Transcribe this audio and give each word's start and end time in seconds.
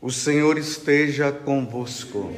O 0.00 0.12
Senhor 0.12 0.56
esteja 0.56 1.32
convosco. 1.32 2.30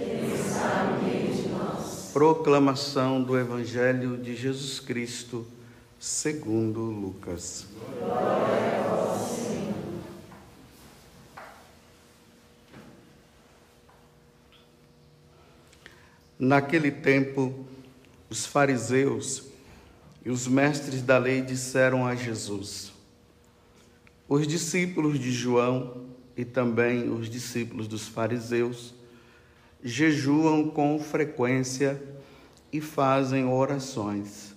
Proclamação 2.10 3.22
do 3.22 3.38
Evangelho 3.38 4.16
de 4.16 4.34
Jesus 4.34 4.80
Cristo, 4.80 5.46
segundo 5.98 6.80
Lucas. 6.80 7.66
Glória 7.98 9.18
Senhor. 9.28 9.74
Naquele 16.38 16.90
tempo, 16.90 17.66
os 18.30 18.46
fariseus 18.46 19.44
e 20.24 20.30
os 20.30 20.48
mestres 20.48 21.02
da 21.02 21.18
lei 21.18 21.42
disseram 21.42 22.06
a 22.06 22.14
Jesus: 22.14 22.90
Os 24.26 24.48
discípulos 24.48 25.20
de 25.20 25.30
João 25.30 26.09
e 26.36 26.44
também 26.44 27.10
os 27.10 27.28
discípulos 27.28 27.86
dos 27.88 28.08
fariseus 28.08 28.94
jejuam 29.82 30.68
com 30.70 30.98
frequência 30.98 32.02
e 32.72 32.80
fazem 32.80 33.46
orações. 33.46 34.54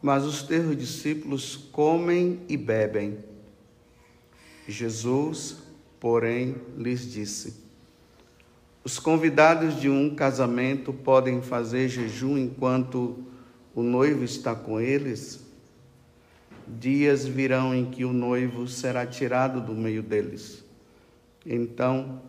Mas 0.00 0.24
os 0.24 0.42
teus 0.42 0.76
discípulos 0.76 1.56
comem 1.56 2.40
e 2.48 2.56
bebem. 2.56 3.18
Jesus, 4.66 5.58
porém, 5.98 6.56
lhes 6.76 7.10
disse: 7.10 7.54
Os 8.84 8.98
convidados 8.98 9.80
de 9.80 9.88
um 9.88 10.14
casamento 10.14 10.92
podem 10.92 11.42
fazer 11.42 11.88
jejum 11.88 12.38
enquanto 12.38 13.24
o 13.74 13.82
noivo 13.82 14.24
está 14.24 14.54
com 14.54 14.80
eles? 14.80 15.47
Dias 16.78 17.26
virão 17.26 17.74
em 17.74 17.86
que 17.86 18.04
o 18.04 18.12
noivo 18.12 18.68
será 18.68 19.04
tirado 19.04 19.60
do 19.60 19.74
meio 19.74 20.02
deles. 20.02 20.64
Então, 21.44 22.22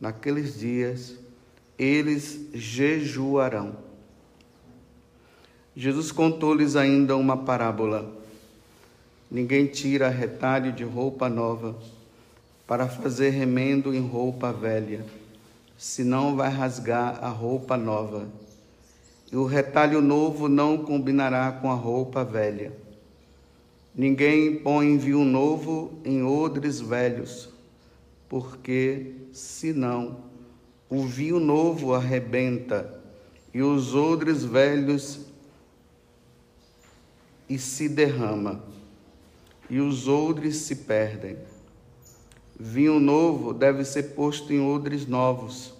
naqueles 0.00 0.58
dias, 0.58 1.16
eles 1.78 2.48
jejuarão. 2.52 3.76
Jesus 5.74 6.12
contou-lhes 6.12 6.76
ainda 6.76 7.16
uma 7.16 7.36
parábola. 7.36 8.12
Ninguém 9.30 9.66
tira 9.66 10.08
retalho 10.08 10.72
de 10.72 10.84
roupa 10.84 11.28
nova 11.28 11.76
para 12.66 12.88
fazer 12.88 13.30
remendo 13.30 13.94
em 13.94 14.00
roupa 14.00 14.52
velha, 14.52 15.04
senão 15.76 16.34
vai 16.34 16.50
rasgar 16.50 17.22
a 17.22 17.28
roupa 17.28 17.76
nova. 17.76 18.28
E 19.30 19.36
o 19.36 19.44
retalho 19.44 20.00
novo 20.00 20.48
não 20.48 20.78
combinará 20.78 21.52
com 21.52 21.70
a 21.70 21.74
roupa 21.74 22.24
velha 22.24 22.85
Ninguém 23.96 24.56
põe 24.56 24.98
vinho 24.98 25.24
novo 25.24 25.98
em 26.04 26.22
odres 26.22 26.78
velhos, 26.78 27.48
porque, 28.28 29.14
senão, 29.32 30.18
o 30.90 31.02
vinho 31.06 31.40
novo 31.40 31.94
arrebenta 31.94 33.02
e 33.54 33.62
os 33.62 33.94
odres 33.94 34.44
velhos 34.44 35.20
e 37.48 37.58
se 37.58 37.88
derrama, 37.88 38.62
e 39.70 39.80
os 39.80 40.06
odres 40.06 40.56
se 40.56 40.76
perdem. 40.76 41.38
Vinho 42.60 43.00
novo 43.00 43.54
deve 43.54 43.82
ser 43.82 44.14
posto 44.14 44.52
em 44.52 44.60
odres 44.60 45.06
novos, 45.06 45.72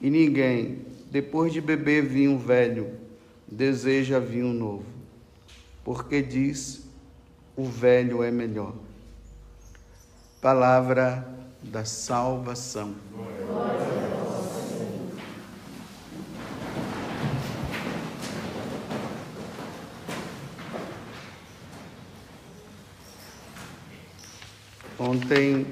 e 0.00 0.08
ninguém, 0.08 0.84
depois 1.10 1.52
de 1.52 1.60
beber 1.60 2.04
vinho 2.04 2.38
velho, 2.38 2.92
deseja 3.50 4.20
vinho 4.20 4.52
novo, 4.52 4.86
porque 5.82 6.22
diz 6.22 6.87
o 7.58 7.64
velho 7.64 8.22
é 8.22 8.30
melhor. 8.30 8.72
Palavra 10.40 11.28
da 11.60 11.84
salvação. 11.84 12.94
Ontem 24.96 25.66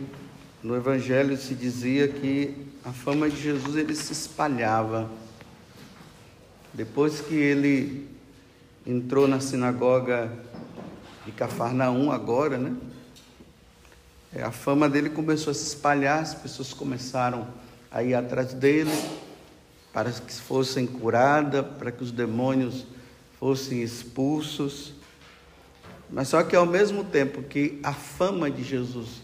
no 0.65 0.75
Evangelho 0.75 1.37
se 1.37 1.55
dizia 1.55 2.09
que 2.09 2.67
a 2.85 2.91
fama 2.91 3.31
de 3.31 3.41
Jesus 3.41 3.77
ele 3.77 3.95
se 3.95 4.13
espalhava. 4.13 5.09
Depois 6.75 7.21
que 7.21 7.35
ele 7.37 8.09
entrou 8.85 9.29
na 9.29 9.39
sinagoga 9.39 10.33
de 11.27 11.33
Cafarnaum 11.33 12.13
agora, 12.13 12.57
né? 12.57 12.75
É, 14.33 14.43
a 14.43 14.53
fama 14.53 14.89
dele 14.89 15.11
começou 15.11 15.51
a 15.51 15.55
se 15.55 15.67
espalhar, 15.67 16.23
as 16.23 16.35
pessoas 16.35 16.73
começaram 16.73 17.49
a 17.91 18.03
ir 18.03 18.15
atrás 18.15 18.55
dele 18.55 18.93
para 19.93 20.13
que 20.13 20.33
fossem 20.35 20.87
curadas, 20.87 21.67
para 21.79 21.91
que 21.91 22.05
os 22.05 22.13
demônios 22.13 22.87
fossem 23.41 23.83
expulsos. 23.83 24.93
Mas 26.09 26.29
só 26.29 26.43
que 26.45 26.55
ao 26.55 26.67
mesmo 26.67 27.03
tempo 27.03 27.43
que 27.43 27.81
a 27.83 27.93
fama 27.93 28.49
de 28.49 28.63
Jesus 28.63 29.23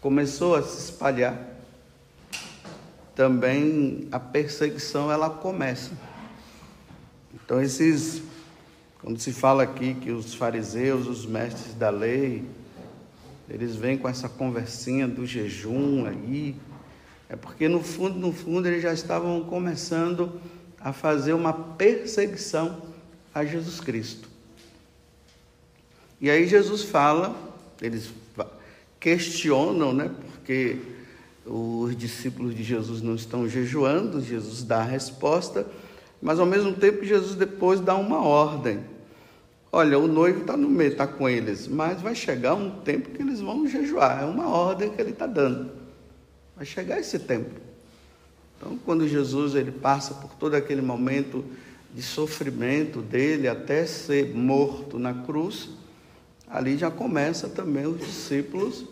começou 0.00 0.56
a 0.56 0.62
se 0.62 0.90
espalhar, 0.90 1.38
também 3.14 4.08
a 4.10 4.18
perseguição 4.18 5.12
ela 5.12 5.30
começa. 5.30 5.92
Então 7.34 7.62
esses 7.62 8.22
quando 9.06 9.20
se 9.20 9.32
fala 9.32 9.62
aqui 9.62 9.94
que 9.94 10.10
os 10.10 10.34
fariseus, 10.34 11.06
os 11.06 11.24
mestres 11.24 11.74
da 11.74 11.90
lei, 11.90 12.42
eles 13.48 13.76
vêm 13.76 13.96
com 13.96 14.08
essa 14.08 14.28
conversinha 14.28 15.06
do 15.06 15.24
jejum 15.24 16.06
aí, 16.06 16.56
é 17.28 17.36
porque 17.36 17.68
no 17.68 17.80
fundo, 17.80 18.18
no 18.18 18.32
fundo, 18.32 18.66
eles 18.66 18.82
já 18.82 18.92
estavam 18.92 19.44
começando 19.44 20.40
a 20.80 20.92
fazer 20.92 21.34
uma 21.34 21.52
perseguição 21.52 22.82
a 23.32 23.44
Jesus 23.44 23.78
Cristo. 23.78 24.28
E 26.20 26.28
aí 26.28 26.44
Jesus 26.48 26.82
fala, 26.82 27.36
eles 27.80 28.10
questionam, 28.98 29.92
né? 29.92 30.10
Porque 30.32 30.80
os 31.46 31.96
discípulos 31.96 32.56
de 32.56 32.64
Jesus 32.64 33.00
não 33.02 33.14
estão 33.14 33.48
jejuando, 33.48 34.20
Jesus 34.20 34.64
dá 34.64 34.78
a 34.78 34.84
resposta, 34.84 35.64
mas 36.20 36.40
ao 36.40 36.46
mesmo 36.46 36.72
tempo 36.72 37.04
Jesus 37.04 37.36
depois 37.36 37.78
dá 37.78 37.94
uma 37.94 38.20
ordem. 38.20 38.95
Olha, 39.72 39.98
o 39.98 40.06
noivo 40.06 40.40
está 40.40 40.56
no 40.56 40.68
meio, 40.68 40.92
está 40.92 41.06
com 41.06 41.28
eles, 41.28 41.66
mas 41.66 42.00
vai 42.00 42.14
chegar 42.14 42.54
um 42.54 42.70
tempo 42.70 43.10
que 43.10 43.20
eles 43.20 43.40
vão 43.40 43.66
jejuar. 43.66 44.22
É 44.22 44.24
uma 44.24 44.48
ordem 44.48 44.90
que 44.90 45.00
ele 45.00 45.10
está 45.10 45.26
dando. 45.26 45.70
Vai 46.56 46.64
chegar 46.64 46.98
esse 46.98 47.18
tempo. 47.18 47.50
Então, 48.56 48.78
quando 48.84 49.06
Jesus 49.06 49.54
ele 49.54 49.70
passa 49.70 50.14
por 50.14 50.34
todo 50.34 50.54
aquele 50.54 50.80
momento 50.80 51.44
de 51.94 52.02
sofrimento 52.02 53.02
dele 53.02 53.48
até 53.48 53.84
ser 53.86 54.34
morto 54.34 54.98
na 54.98 55.12
cruz, 55.12 55.70
ali 56.48 56.76
já 56.76 56.90
começa 56.90 57.48
também 57.48 57.86
os 57.86 57.98
discípulos 57.98 58.84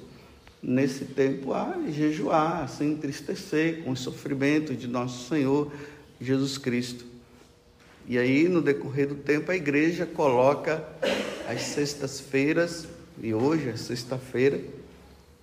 nesse 0.63 1.05
tempo 1.05 1.53
a 1.53 1.79
jejuar, 1.89 2.65
a 2.65 2.67
se 2.67 2.85
entristecer 2.85 3.83
com 3.85 3.93
o 3.93 3.97
sofrimento 3.97 4.75
de 4.75 4.89
nosso 4.89 5.29
Senhor 5.29 5.71
Jesus 6.21 6.59
Cristo. 6.59 7.14
E 8.07 8.19
aí, 8.19 8.49
no 8.49 8.61
decorrer 8.61 9.09
do 9.09 9.15
tempo, 9.15 9.51
a 9.51 9.57
igreja 9.57 10.05
coloca 10.05 10.85
as 11.49 11.63
sextas-feiras, 11.63 12.87
e 13.23 13.33
hoje 13.33 13.71
é 13.71 13.77
sexta-feira, 13.77 14.61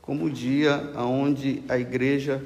como 0.02 0.30
dia 0.30 0.92
onde 0.96 1.64
a 1.68 1.80
igreja 1.80 2.44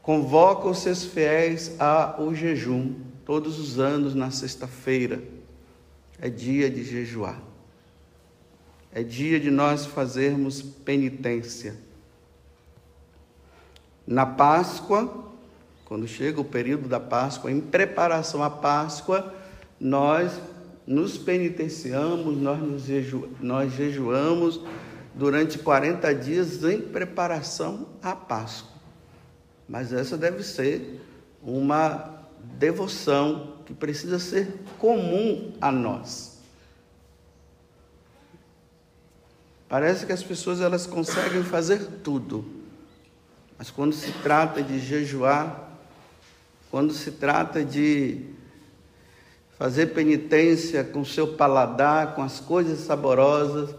convoca 0.00 0.68
os 0.68 0.78
seus 0.78 1.04
fiéis 1.04 1.78
ao 1.78 2.34
jejum, 2.34 2.94
todos 3.24 3.58
os 3.58 3.78
anos 3.78 4.14
na 4.14 4.30
sexta-feira. 4.30 5.22
É 6.20 6.28
dia 6.28 6.70
de 6.70 6.82
jejuar. 6.82 7.40
É 8.92 9.02
dia 9.02 9.38
de 9.38 9.50
nós 9.50 9.86
fazermos 9.86 10.60
penitência. 10.62 11.76
Na 14.06 14.26
Páscoa, 14.26 15.29
quando 15.90 16.06
chega 16.06 16.40
o 16.40 16.44
período 16.44 16.88
da 16.88 17.00
Páscoa, 17.00 17.50
em 17.50 17.60
preparação 17.60 18.44
à 18.44 18.48
Páscoa, 18.48 19.34
nós 19.80 20.40
nos 20.86 21.18
penitenciamos, 21.18 22.36
nós, 22.36 22.60
nos 22.60 22.82
jeju, 22.84 23.28
nós 23.40 23.72
jejuamos 23.72 24.60
durante 25.16 25.58
40 25.58 26.14
dias 26.14 26.62
em 26.62 26.80
preparação 26.80 27.88
à 28.00 28.14
Páscoa. 28.14 28.70
Mas 29.68 29.92
essa 29.92 30.16
deve 30.16 30.44
ser 30.44 31.00
uma 31.42 32.24
devoção 32.56 33.56
que 33.66 33.74
precisa 33.74 34.20
ser 34.20 34.60
comum 34.78 35.54
a 35.60 35.72
nós. 35.72 36.38
Parece 39.68 40.06
que 40.06 40.12
as 40.12 40.22
pessoas 40.22 40.60
elas 40.60 40.86
conseguem 40.86 41.42
fazer 41.42 41.84
tudo, 42.04 42.44
mas 43.58 43.72
quando 43.72 43.92
se 43.92 44.12
trata 44.22 44.62
de 44.62 44.78
jejuar, 44.78 45.69
quando 46.70 46.92
se 46.92 47.10
trata 47.10 47.64
de 47.64 48.20
fazer 49.58 49.86
penitência 49.88 50.84
com 50.84 51.04
seu 51.04 51.34
paladar, 51.34 52.14
com 52.14 52.22
as 52.22 52.38
coisas 52.38 52.78
saborosas, 52.78 53.74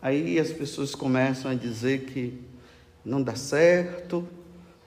aí 0.00 0.38
as 0.40 0.50
pessoas 0.50 0.94
começam 0.94 1.50
a 1.50 1.54
dizer 1.54 2.06
que 2.06 2.40
não 3.04 3.22
dá 3.22 3.36
certo, 3.36 4.26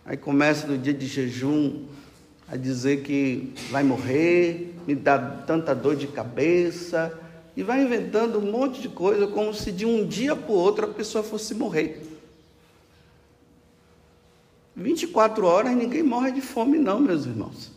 aí 0.03 0.17
começa 0.17 0.65
no 0.65 0.77
dia 0.77 0.93
de 0.93 1.05
jejum 1.05 1.85
a 2.47 2.57
dizer 2.57 3.03
que 3.03 3.53
vai 3.69 3.83
morrer, 3.83 4.75
me 4.87 4.95
dá 4.95 5.17
tanta 5.17 5.73
dor 5.73 5.95
de 5.95 6.07
cabeça, 6.07 7.17
e 7.55 7.61
vai 7.61 7.83
inventando 7.83 8.39
um 8.39 8.51
monte 8.51 8.81
de 8.81 8.89
coisa, 8.89 9.27
como 9.27 9.53
se 9.53 9.71
de 9.71 9.85
um 9.85 10.07
dia 10.07 10.35
para 10.35 10.51
o 10.51 10.55
outro 10.55 10.85
a 10.85 10.89
pessoa 10.89 11.23
fosse 11.23 11.53
morrer. 11.53 12.01
24 14.75 15.45
horas 15.45 15.75
ninguém 15.75 16.01
morre 16.01 16.31
de 16.31 16.41
fome, 16.41 16.77
não, 16.77 16.99
meus 16.99 17.25
irmãos. 17.25 17.71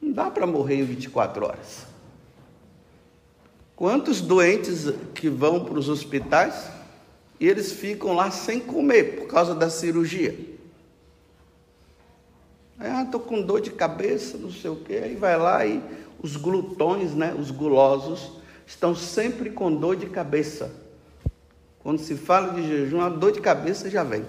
Não 0.00 0.12
dá 0.12 0.30
para 0.30 0.46
morrer 0.46 0.76
em 0.76 0.84
24 0.84 1.46
horas. 1.46 1.86
Quantos 3.74 4.20
doentes 4.20 4.86
que 5.14 5.28
vão 5.28 5.64
para 5.64 5.78
os 5.78 5.88
hospitais 5.88 6.70
e 7.38 7.46
eles 7.46 7.72
ficam 7.72 8.12
lá 8.12 8.30
sem 8.30 8.60
comer 8.60 9.16
por 9.16 9.28
causa 9.28 9.54
da 9.54 9.70
cirurgia? 9.70 10.36
Ah, 12.78 13.02
estou 13.02 13.20
com 13.20 13.42
dor 13.42 13.60
de 13.60 13.70
cabeça, 13.70 14.36
não 14.36 14.52
sei 14.52 14.70
o 14.70 14.76
quê. 14.76 15.00
Aí 15.04 15.14
vai 15.14 15.36
lá 15.36 15.64
e 15.64 15.82
os 16.22 16.36
glutões, 16.36 17.14
né, 17.14 17.34
os 17.38 17.50
gulosos, 17.50 18.32
estão 18.66 18.94
sempre 18.94 19.50
com 19.50 19.74
dor 19.74 19.96
de 19.96 20.06
cabeça. 20.06 20.70
Quando 21.80 21.98
se 21.98 22.14
fala 22.16 22.52
de 22.54 22.66
jejum, 22.66 23.00
a 23.00 23.08
dor 23.08 23.32
de 23.32 23.40
cabeça 23.40 23.88
já 23.88 24.04
vem. 24.04 24.24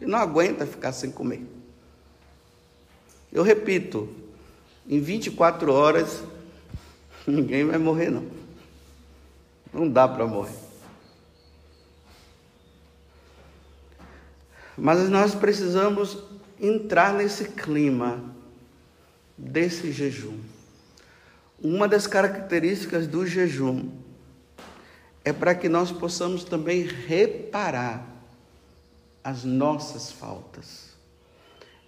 Porque 0.00 0.10
não 0.10 0.18
aguenta 0.18 0.64
ficar 0.64 0.92
sem 0.92 1.10
comer. 1.10 1.46
Eu 3.30 3.42
repito, 3.42 4.08
em 4.88 4.98
24 4.98 5.70
horas, 5.70 6.22
ninguém 7.28 7.66
vai 7.66 7.76
morrer, 7.76 8.08
não. 8.08 8.24
Não 9.74 9.86
dá 9.86 10.08
para 10.08 10.26
morrer. 10.26 10.56
Mas 14.74 15.06
nós 15.10 15.34
precisamos 15.34 16.16
entrar 16.58 17.12
nesse 17.12 17.44
clima 17.44 18.24
desse 19.36 19.92
jejum. 19.92 20.38
Uma 21.62 21.86
das 21.86 22.06
características 22.06 23.06
do 23.06 23.26
jejum 23.26 23.90
é 25.22 25.30
para 25.30 25.54
que 25.54 25.68
nós 25.68 25.92
possamos 25.92 26.42
também 26.42 26.84
reparar 26.84 28.09
as 29.22 29.44
nossas 29.44 30.10
faltas. 30.10 30.90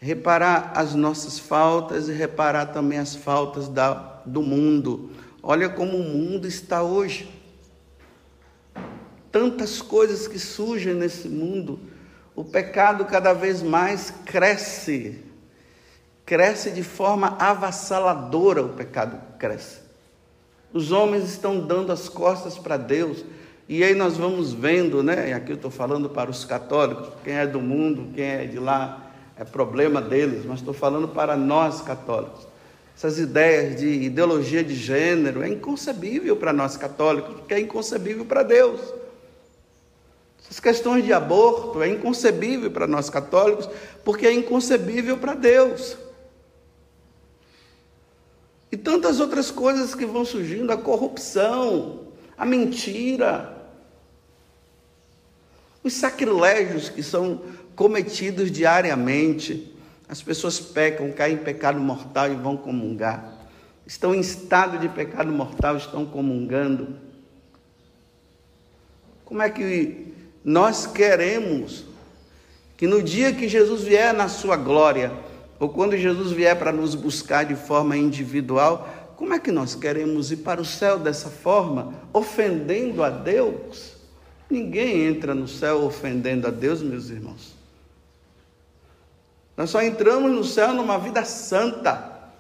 Reparar 0.00 0.72
as 0.74 0.94
nossas 0.94 1.38
faltas 1.38 2.08
e 2.08 2.12
reparar 2.12 2.66
também 2.66 2.98
as 2.98 3.14
faltas 3.14 3.68
da, 3.68 4.20
do 4.26 4.42
mundo. 4.42 5.10
Olha 5.42 5.68
como 5.68 5.96
o 5.96 6.04
mundo 6.04 6.46
está 6.46 6.82
hoje. 6.82 7.32
Tantas 9.30 9.80
coisas 9.80 10.26
que 10.26 10.38
surgem 10.38 10.94
nesse 10.94 11.28
mundo. 11.28 11.78
O 12.34 12.44
pecado 12.44 13.04
cada 13.04 13.32
vez 13.32 13.62
mais 13.62 14.12
cresce 14.24 15.32
cresce 16.24 16.70
de 16.70 16.82
forma 16.82 17.36
avassaladora, 17.38 18.62
o 18.62 18.70
pecado 18.70 19.20
cresce. 19.38 19.80
Os 20.72 20.90
homens 20.90 21.24
estão 21.24 21.60
dando 21.60 21.92
as 21.92 22.08
costas 22.08 22.56
para 22.56 22.76
Deus. 22.76 23.24
E 23.68 23.82
aí 23.84 23.94
nós 23.94 24.16
vamos 24.16 24.52
vendo, 24.52 25.02
né? 25.02 25.30
E 25.30 25.32
aqui 25.32 25.52
eu 25.52 25.56
estou 25.56 25.70
falando 25.70 26.08
para 26.08 26.30
os 26.30 26.44
católicos, 26.44 27.08
quem 27.24 27.34
é 27.34 27.46
do 27.46 27.60
mundo, 27.60 28.12
quem 28.14 28.24
é 28.24 28.44
de 28.44 28.58
lá, 28.58 29.10
é 29.36 29.44
problema 29.44 30.00
deles, 30.00 30.44
mas 30.44 30.58
estou 30.58 30.74
falando 30.74 31.08
para 31.08 31.36
nós 31.36 31.80
católicos. 31.80 32.46
Essas 32.96 33.18
ideias 33.18 33.80
de 33.80 33.88
ideologia 33.88 34.62
de 34.62 34.74
gênero 34.74 35.42
é 35.42 35.48
inconcebível 35.48 36.36
para 36.36 36.52
nós 36.52 36.76
católicos, 36.76 37.34
porque 37.34 37.54
é 37.54 37.60
inconcebível 37.60 38.24
para 38.24 38.42
Deus. 38.42 38.80
Essas 40.44 40.60
questões 40.60 41.04
de 41.04 41.12
aborto 41.12 41.82
é 41.82 41.88
inconcebível 41.88 42.70
para 42.70 42.86
nós 42.86 43.08
católicos, 43.08 43.68
porque 44.04 44.26
é 44.26 44.32
inconcebível 44.32 45.16
para 45.16 45.34
Deus. 45.34 45.96
E 48.70 48.76
tantas 48.76 49.20
outras 49.20 49.50
coisas 49.50 49.94
que 49.94 50.04
vão 50.04 50.24
surgindo, 50.24 50.72
a 50.72 50.76
corrupção, 50.76 52.00
a 52.36 52.44
mentira, 52.44 53.62
os 55.82 55.92
sacrilégios 55.94 56.88
que 56.88 57.02
são 57.02 57.42
cometidos 57.74 58.50
diariamente. 58.50 59.74
As 60.08 60.22
pessoas 60.22 60.60
pecam, 60.60 61.10
caem 61.10 61.34
em 61.34 61.38
pecado 61.38 61.80
mortal 61.80 62.30
e 62.30 62.36
vão 62.36 62.56
comungar. 62.56 63.32
Estão 63.86 64.14
em 64.14 64.20
estado 64.20 64.78
de 64.78 64.88
pecado 64.88 65.32
mortal, 65.32 65.76
estão 65.76 66.04
comungando. 66.04 66.96
Como 69.24 69.42
é 69.42 69.48
que 69.48 70.12
nós 70.44 70.86
queremos 70.86 71.84
que 72.76 72.86
no 72.86 73.02
dia 73.02 73.32
que 73.32 73.48
Jesus 73.48 73.84
vier 73.84 74.12
na 74.12 74.28
sua 74.28 74.56
glória, 74.56 75.12
ou 75.58 75.68
quando 75.68 75.96
Jesus 75.96 76.32
vier 76.32 76.58
para 76.58 76.72
nos 76.72 76.94
buscar 76.94 77.44
de 77.44 77.54
forma 77.54 77.96
individual, 77.96 79.01
como 79.22 79.34
é 79.34 79.38
que 79.38 79.52
nós 79.52 79.76
queremos 79.76 80.32
ir 80.32 80.38
para 80.38 80.60
o 80.60 80.64
céu 80.64 80.98
dessa 80.98 81.30
forma, 81.30 81.94
ofendendo 82.12 83.04
a 83.04 83.08
Deus? 83.08 83.92
Ninguém 84.50 85.06
entra 85.06 85.32
no 85.32 85.46
céu 85.46 85.84
ofendendo 85.84 86.48
a 86.48 86.50
Deus, 86.50 86.82
meus 86.82 87.08
irmãos. 87.08 87.54
Nós 89.56 89.70
só 89.70 89.80
entramos 89.80 90.32
no 90.32 90.42
céu 90.42 90.74
numa 90.74 90.98
vida 90.98 91.24
santa. 91.24 92.32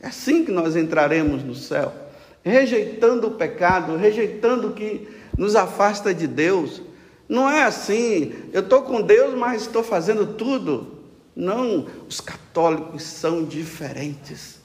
É 0.00 0.08
assim 0.08 0.44
que 0.44 0.50
nós 0.50 0.74
entraremos 0.74 1.44
no 1.44 1.54
céu, 1.54 1.94
rejeitando 2.42 3.28
o 3.28 3.30
pecado, 3.30 3.94
rejeitando 3.94 4.66
o 4.66 4.72
que 4.72 5.08
nos 5.38 5.54
afasta 5.54 6.12
de 6.12 6.26
Deus. 6.26 6.82
Não 7.28 7.48
é 7.48 7.62
assim, 7.62 8.34
eu 8.52 8.62
estou 8.62 8.82
com 8.82 9.02
Deus, 9.02 9.38
mas 9.38 9.62
estou 9.62 9.84
fazendo 9.84 10.34
tudo 10.34 10.98
não, 11.38 11.86
os 12.08 12.20
católicos 12.20 13.04
são 13.04 13.44
diferentes. 13.44 14.57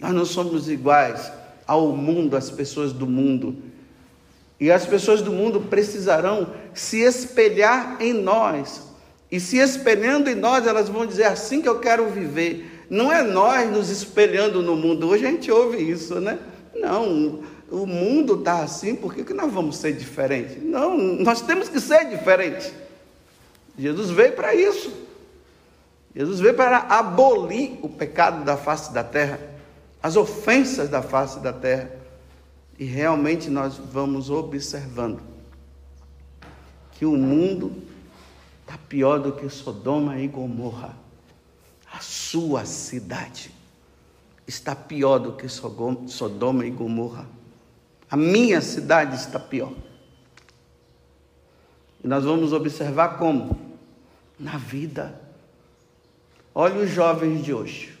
Nós 0.00 0.12
não 0.12 0.24
somos 0.24 0.68
iguais 0.68 1.30
ao 1.66 1.88
mundo, 1.88 2.36
às 2.36 2.50
pessoas 2.50 2.92
do 2.92 3.06
mundo. 3.06 3.54
E 4.58 4.70
as 4.70 4.84
pessoas 4.86 5.22
do 5.22 5.32
mundo 5.32 5.60
precisarão 5.62 6.48
se 6.74 7.00
espelhar 7.00 7.96
em 8.00 8.12
nós. 8.12 8.82
E 9.30 9.38
se 9.38 9.58
espelhando 9.58 10.28
em 10.28 10.34
nós, 10.34 10.66
elas 10.66 10.88
vão 10.88 11.06
dizer 11.06 11.24
assim 11.24 11.62
que 11.62 11.68
eu 11.68 11.78
quero 11.78 12.08
viver. 12.08 12.84
Não 12.90 13.12
é 13.12 13.22
nós 13.22 13.70
nos 13.70 13.88
espelhando 13.88 14.62
no 14.62 14.74
mundo. 14.74 15.08
Hoje 15.08 15.26
a 15.26 15.30
gente 15.30 15.50
ouve 15.50 15.78
isso, 15.78 16.20
né? 16.20 16.38
Não, 16.74 17.40
o 17.70 17.86
mundo 17.86 18.34
está 18.34 18.62
assim, 18.62 18.96
por 18.96 19.14
que, 19.14 19.22
que 19.22 19.32
nós 19.32 19.52
vamos 19.52 19.76
ser 19.76 19.92
diferentes? 19.92 20.62
Não, 20.62 20.96
nós 20.96 21.40
temos 21.40 21.68
que 21.68 21.80
ser 21.80 22.06
diferentes. 22.06 22.72
Jesus 23.78 24.10
veio 24.10 24.32
para 24.32 24.54
isso. 24.54 24.92
Jesus 26.14 26.40
veio 26.40 26.54
para 26.54 26.78
abolir 26.78 27.78
o 27.82 27.88
pecado 27.88 28.44
da 28.44 28.56
face 28.56 28.92
da 28.92 29.04
terra, 29.04 29.38
as 30.02 30.16
ofensas 30.16 30.88
da 30.88 31.02
face 31.02 31.40
da 31.40 31.52
terra. 31.52 31.90
E 32.78 32.84
realmente 32.84 33.50
nós 33.50 33.76
vamos 33.76 34.30
observando 34.30 35.20
que 36.92 37.04
o 37.04 37.12
mundo 37.12 37.82
está 38.62 38.78
pior 38.88 39.18
do 39.18 39.32
que 39.32 39.48
Sodoma 39.48 40.18
e 40.18 40.26
Gomorra. 40.26 40.96
A 41.92 42.00
sua 42.00 42.64
cidade 42.64 43.52
está 44.46 44.74
pior 44.74 45.18
do 45.18 45.32
que 45.32 45.46
Sodoma 45.48 46.64
e 46.64 46.70
Gomorra. 46.70 47.26
A 48.10 48.16
minha 48.16 48.60
cidade 48.60 49.16
está 49.16 49.38
pior. 49.38 49.72
E 52.02 52.08
nós 52.08 52.24
vamos 52.24 52.52
observar 52.52 53.18
como? 53.18 53.58
Na 54.38 54.56
vida 54.56 55.20
Olha 56.54 56.80
os 56.80 56.90
jovens 56.90 57.44
de 57.44 57.54
hoje. 57.54 57.98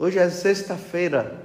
Hoje 0.00 0.18
é 0.18 0.30
sexta-feira. 0.30 1.38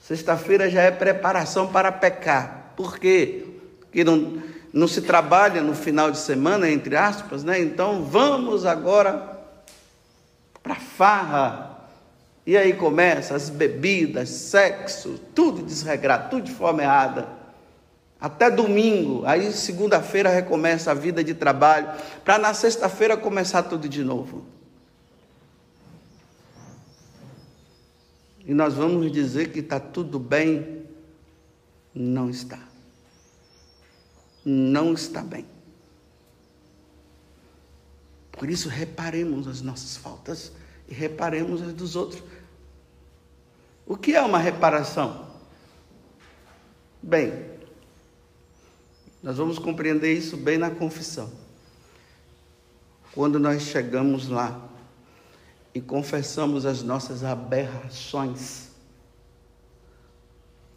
Sexta-feira 0.00 0.70
já 0.70 0.82
é 0.82 0.92
preparação 0.92 1.66
para 1.66 1.90
pecar. 1.90 2.72
Por 2.76 3.00
quê? 3.00 3.46
Porque 3.80 4.04
não, 4.04 4.40
não 4.72 4.86
se 4.86 5.02
trabalha 5.02 5.60
no 5.60 5.74
final 5.74 6.08
de 6.12 6.18
semana, 6.18 6.70
entre 6.70 6.94
aspas, 6.94 7.42
né? 7.42 7.60
Então 7.60 8.04
vamos 8.04 8.64
agora 8.64 9.40
para 10.62 10.76
farra. 10.76 11.80
E 12.46 12.56
aí 12.56 12.72
começa 12.74 13.34
as 13.34 13.50
bebidas, 13.50 14.28
sexo, 14.28 15.20
tudo 15.34 15.64
desregrado, 15.64 16.30
tudo 16.30 16.42
de 16.42 16.52
forma 16.52 16.80
errada 16.80 17.26
até 18.20 18.48
domingo, 18.48 19.24
aí 19.26 19.52
segunda-feira 19.52 20.28
recomeça 20.28 20.92
a 20.92 20.94
vida 20.94 21.22
de 21.22 21.34
trabalho, 21.34 21.88
para 22.24 22.36
na 22.36 22.52
sexta-feira 22.52 23.16
começar 23.16 23.64
tudo 23.64 23.88
de 23.88 24.02
novo. 24.02 24.57
E 28.48 28.54
nós 28.54 28.72
vamos 28.72 29.12
dizer 29.12 29.52
que 29.52 29.58
está 29.58 29.78
tudo 29.78 30.18
bem? 30.18 30.86
Não 31.94 32.30
está. 32.30 32.58
Não 34.42 34.94
está 34.94 35.20
bem. 35.20 35.44
Por 38.32 38.48
isso, 38.48 38.70
reparemos 38.70 39.46
as 39.46 39.60
nossas 39.60 39.98
faltas 39.98 40.50
e 40.88 40.94
reparemos 40.94 41.60
as 41.60 41.74
dos 41.74 41.94
outros. 41.94 42.22
O 43.86 43.98
que 43.98 44.14
é 44.14 44.22
uma 44.22 44.38
reparação? 44.38 45.28
Bem, 47.02 47.58
Nós 49.22 49.36
vamos 49.36 49.58
compreender 49.58 50.14
isso 50.14 50.36
bem 50.36 50.56
na 50.56 50.70
confissão. 50.70 51.30
Quando 53.12 53.38
nós 53.38 53.62
chegamos 53.62 54.28
lá 54.28 54.67
e 55.78 55.80
confessamos 55.80 56.66
as 56.66 56.82
nossas 56.82 57.22
aberrações, 57.22 58.66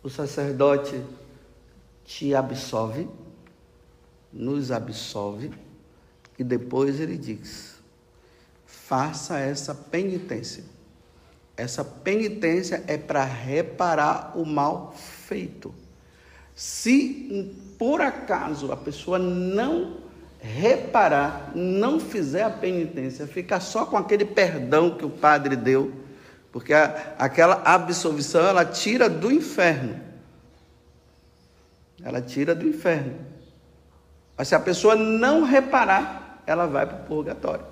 o 0.03 0.09
sacerdote 0.11 1.03
te 2.05 2.35
absolve, 2.35 3.09
nos 4.31 4.69
absolve, 4.71 5.51
e 6.37 6.43
depois 6.43 6.99
ele 6.99 7.17
diz: 7.17 7.77
faça 8.63 9.39
essa 9.39 9.73
penitência. 9.73 10.63
Essa 11.57 11.83
penitência 11.83 12.83
é 12.85 12.95
para 12.95 13.23
reparar 13.23 14.37
o 14.37 14.45
mal 14.45 14.93
feito. 14.95 15.73
Se 16.53 17.51
por 17.79 18.01
acaso 18.01 18.71
a 18.71 18.77
pessoa 18.77 19.17
não 19.17 19.97
reparar, 20.41 21.51
não 21.55 21.99
fizer 21.99 22.43
a 22.43 22.49
penitência, 22.49 23.27
ficar 23.27 23.59
só 23.59 23.85
com 23.85 23.95
aquele 23.95 24.25
perdão 24.25 24.97
que 24.97 25.05
o 25.05 25.09
padre 25.09 25.55
deu, 25.55 25.93
porque 26.51 26.73
a, 26.73 27.15
aquela 27.17 27.61
absolvição 27.63 28.45
ela 28.45 28.65
tira 28.65 29.07
do 29.07 29.31
inferno. 29.31 29.99
Ela 32.03 32.19
tira 32.21 32.55
do 32.55 32.67
inferno. 32.67 33.19
Mas 34.35 34.47
se 34.47 34.55
a 34.55 34.59
pessoa 34.59 34.95
não 34.95 35.43
reparar, 35.43 36.41
ela 36.47 36.65
vai 36.65 36.87
para 36.87 36.97
o 36.97 37.05
purgatório. 37.05 37.65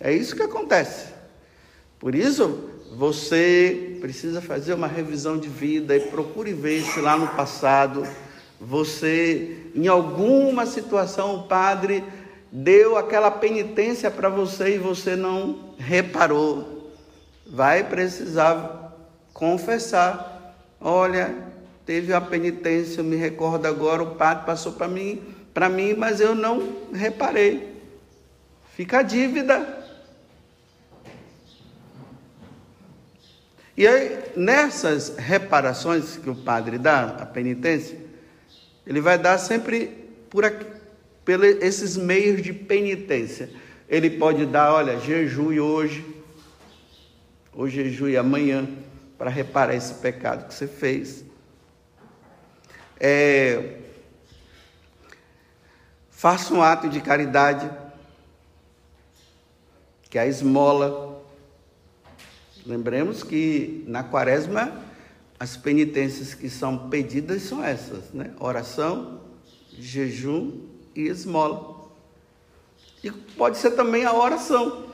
É 0.00 0.10
isso 0.12 0.34
que 0.34 0.42
acontece. 0.42 1.12
Por 1.98 2.14
isso, 2.14 2.70
você 2.96 3.98
precisa 4.00 4.40
fazer 4.40 4.72
uma 4.72 4.86
revisão 4.86 5.36
de 5.36 5.48
vida 5.48 5.94
e 5.94 6.00
procure 6.00 6.54
ver 6.54 6.82
se 6.82 7.00
lá 7.00 7.16
no 7.18 7.28
passado 7.28 8.04
você, 8.60 9.70
em 9.74 9.86
alguma 9.86 10.66
situação, 10.66 11.36
o 11.36 11.42
padre 11.44 12.02
deu 12.50 12.96
aquela 12.96 13.30
penitência 13.30 14.10
para 14.10 14.28
você 14.28 14.74
e 14.74 14.78
você 14.78 15.14
não 15.14 15.74
reparou. 15.78 16.92
Vai 17.46 17.84
precisar 17.84 18.92
confessar. 19.32 20.56
Olha, 20.80 21.34
teve 21.86 22.12
a 22.12 22.20
penitência, 22.20 23.00
eu 23.00 23.04
me 23.04 23.16
recordo 23.16 23.66
agora, 23.66 24.02
o 24.02 24.16
padre 24.16 24.44
passou 24.44 24.72
para 24.72 24.88
mim, 24.88 25.22
para 25.54 25.68
mim, 25.68 25.94
mas 25.94 26.20
eu 26.20 26.34
não 26.34 26.76
reparei. 26.92 27.76
Fica 28.74 28.98
a 28.98 29.02
dívida. 29.02 29.76
E 33.76 33.86
aí, 33.86 34.18
nessas 34.36 35.16
reparações 35.16 36.16
que 36.16 36.28
o 36.28 36.34
padre 36.34 36.78
dá, 36.78 37.16
a 37.20 37.26
penitência, 37.26 38.07
ele 38.88 39.00
vai 39.00 39.16
dar 39.16 39.38
sempre 39.38 39.86
por 40.28 40.44
aqui, 40.44 40.66
esses 41.60 41.96
meios 41.96 42.42
de 42.42 42.52
penitência. 42.52 43.50
Ele 43.88 44.10
pode 44.10 44.46
dar, 44.46 44.72
olha, 44.72 44.98
jejue 44.98 45.60
hoje, 45.60 46.04
ou 47.52 47.68
jejue 47.68 48.16
amanhã, 48.16 48.68
para 49.16 49.30
reparar 49.30 49.74
esse 49.74 49.94
pecado 49.94 50.48
que 50.48 50.54
você 50.54 50.66
fez. 50.66 51.24
É, 52.98 53.76
faça 56.10 56.52
um 56.52 56.62
ato 56.62 56.88
de 56.88 57.00
caridade, 57.00 57.70
que 60.10 60.18
é 60.18 60.22
a 60.22 60.26
esmola, 60.26 61.08
Lembremos 62.68 63.22
que 63.22 63.82
na 63.86 64.04
quaresma 64.04 64.70
as 65.38 65.56
penitências 65.56 66.34
que 66.34 66.50
são 66.50 66.88
pedidas 66.88 67.42
são 67.42 67.62
essas, 67.62 68.12
né? 68.12 68.32
Oração, 68.40 69.20
jejum 69.78 70.52
e 70.94 71.02
esmola. 71.02 71.78
E 73.02 73.10
pode 73.10 73.58
ser 73.58 73.72
também 73.72 74.04
a 74.04 74.12
oração. 74.12 74.88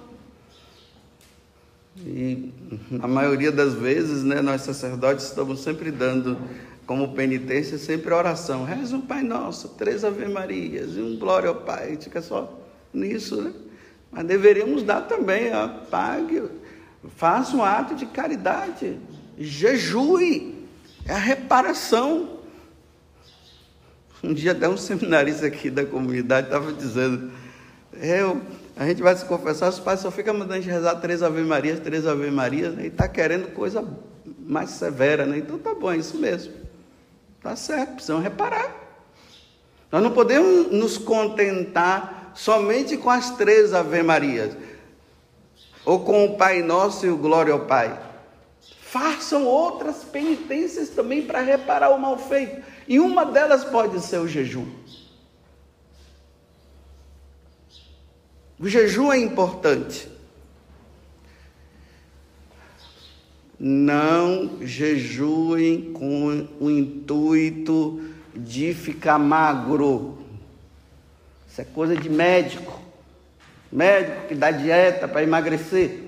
E 1.97 2.53
na 2.91 3.07
maioria 3.07 3.53
das 3.53 3.75
vezes, 3.75 4.23
né, 4.25 4.43
nós 4.43 4.63
sacerdotes 4.63 5.27
estamos 5.27 5.61
sempre 5.61 5.91
dando 5.91 6.37
como 6.87 7.15
penitência 7.15 7.79
sempre 7.79 8.13
oração. 8.13 8.65
Reza 8.65 8.97
um 8.97 9.01
Pai 9.01 9.23
Nosso, 9.23 9.71
três 9.71 10.05
Ave 10.05 10.27
Marias 10.29 10.97
e 10.97 11.01
um 11.01 11.17
Glória 11.17 11.49
ao 11.49 11.57
Pai. 11.57 11.97
Fica 11.99 12.21
só 12.21 12.61
nisso, 12.93 13.41
né? 13.41 13.53
Mas 14.11 14.27
deveríamos 14.27 14.83
dar 14.83 15.03
também 15.03 15.51
a 15.53 15.67
pague 15.69 16.43
Faça 17.17 17.57
um 17.57 17.63
ato 17.63 17.95
de 17.95 18.07
caridade. 18.07 18.99
Jejue. 19.39 20.67
É 21.07 21.13
a 21.13 21.19
reparação. 21.19 22.39
Um 24.23 24.33
dia 24.33 24.53
até 24.53 24.69
um 24.69 24.77
seminarista 24.77 25.47
aqui 25.47 25.69
da 25.69 25.85
comunidade 25.85 26.47
estava 26.47 26.73
dizendo, 26.73 27.31
eu, 27.93 28.41
a 28.75 28.87
gente 28.87 29.03
vai 29.03 29.15
se 29.15 29.25
confessar, 29.27 29.69
os 29.69 29.79
pais 29.79 30.01
só 30.01 30.11
ficam 30.11 30.33
mandando 30.33 30.55
a 30.55 30.61
gente 30.61 30.71
rezar 30.71 30.95
três 30.97 31.23
Ave 31.23 31.43
Marias, 31.43 31.79
três 31.81 32.07
Ave 32.07 32.31
Marias, 32.31 32.75
né? 32.75 32.85
e 32.85 32.87
está 32.87 33.07
querendo 33.07 33.53
coisa 33.53 33.87
mais 34.39 34.71
severa, 34.71 35.27
né? 35.27 35.39
Então 35.39 35.59
tá 35.59 35.75
bom, 35.75 35.93
é 35.93 35.99
isso 35.99 36.17
mesmo. 36.17 36.55
Tá 37.43 37.55
certo, 37.55 37.97
precisamos 37.97 38.23
reparar. 38.23 38.75
Nós 39.93 40.03
não 40.03 40.11
podemos 40.11 40.73
nos 40.73 40.97
contentar 40.97 42.33
somente 42.35 42.97
com 42.97 43.11
as 43.11 43.31
três 43.37 43.75
Ave 43.75 44.03
Marias 44.03 44.57
ou 45.85 46.01
com 46.01 46.25
o 46.25 46.37
Pai 46.37 46.63
Nosso 46.63 47.05
e 47.05 47.11
o 47.11 47.17
Glória 47.19 47.53
ao 47.53 47.61
Pai. 47.61 48.14
Façam 48.95 49.45
outras 49.45 50.05
penitências 50.05 50.89
também 50.89 51.27
para 51.27 51.41
reparar 51.41 51.91
o 51.91 51.99
mal 51.99 52.17
feito. 52.17 52.63
E 52.87 53.01
uma 53.01 53.25
delas 53.25 53.65
pode 53.65 53.99
ser 53.99 54.19
o 54.19 54.29
jejum. 54.29 54.65
O 58.57 58.69
jejum 58.69 59.13
é 59.13 59.19
importante. 59.19 60.09
Não 63.59 64.63
jejuem 64.63 65.93
com 65.93 66.47
o 66.61 66.71
intuito 66.71 68.01
de 68.33 68.73
ficar 68.73 69.19
magro. 69.19 70.19
Isso 71.49 71.61
é 71.61 71.65
coisa 71.65 71.97
de 71.97 72.09
médico 72.09 72.85
médico 73.75 74.29
que 74.29 74.37
dá 74.37 74.53
dieta 74.53 75.09
para 75.09 75.25
emagrecer. 75.25 76.04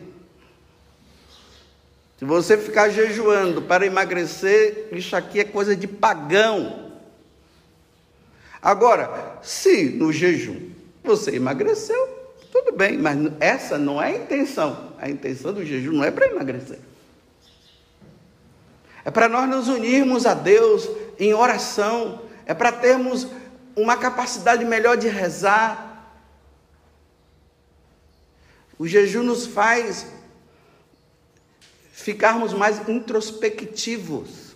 Se 2.19 2.25
você 2.25 2.57
ficar 2.57 2.89
jejuando 2.89 3.63
para 3.63 3.85
emagrecer, 3.85 4.89
isso 4.93 5.15
aqui 5.15 5.41
é 5.41 5.45
coisa 5.45 5.77
de 5.77 5.87
pagão. 5.87 6.93
Agora, 8.61 9.39
se 9.43 9.91
no 9.91 10.13
jejum 10.13 10.71
você 11.05 11.37
emagreceu, 11.37 12.09
tudo 12.51 12.73
bem, 12.73 12.97
mas 12.97 13.19
essa 13.39 13.77
não 13.77 14.03
é 14.03 14.07
a 14.07 14.17
intenção. 14.17 14.95
A 14.99 15.11
intenção 15.11 15.53
do 15.53 15.65
jejum 15.65 15.93
não 15.93 16.05
é 16.05 16.11
para 16.11 16.27
emagrecer. 16.27 16.79
É 19.05 19.11
para 19.11 19.29
nós 19.29 19.49
nos 19.49 19.69
unirmos 19.69 20.27
a 20.27 20.35
Deus 20.35 20.89
em 21.19 21.35
oração, 21.35 22.23
é 22.47 22.55
para 22.55 22.73
termos 22.73 23.29
uma 23.77 23.97
capacidade 23.97 24.65
melhor 24.65 24.97
de 24.97 25.07
rezar, 25.07 25.87
o 28.79 28.87
jejum 28.87 29.23
nos 29.23 29.47
faz 29.47 30.07
ficarmos 32.07 32.53
mais 32.53 32.89
introspectivos. 32.89 34.55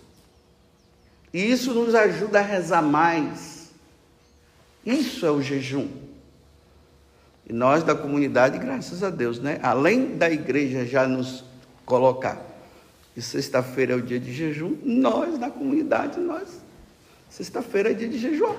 E 1.33 1.51
isso 1.51 1.73
nos 1.73 1.93
ajuda 1.93 2.39
a 2.39 2.41
rezar 2.41 2.81
mais. 2.81 3.71
Isso 4.85 5.25
é 5.25 5.31
o 5.31 5.41
jejum. 5.41 5.89
E 7.45 7.51
nós 7.51 7.83
da 7.83 7.93
comunidade, 7.93 8.57
graças 8.57 9.03
a 9.03 9.09
Deus, 9.09 9.37
né? 9.37 9.59
Além 9.61 10.15
da 10.15 10.31
igreja 10.31 10.85
já 10.85 11.05
nos 11.05 11.43
colocar 11.85 12.41
e 13.17 13.21
sexta-feira 13.21 13.91
é 13.91 13.95
o 13.97 14.01
dia 14.01 14.17
de 14.17 14.31
jejum, 14.31 14.77
nós 14.81 15.37
na 15.37 15.49
comunidade, 15.49 16.21
nós, 16.21 16.47
sexta-feira 17.29 17.91
é 17.91 17.93
dia 17.93 18.07
de 18.07 18.17
jejum. 18.17 18.55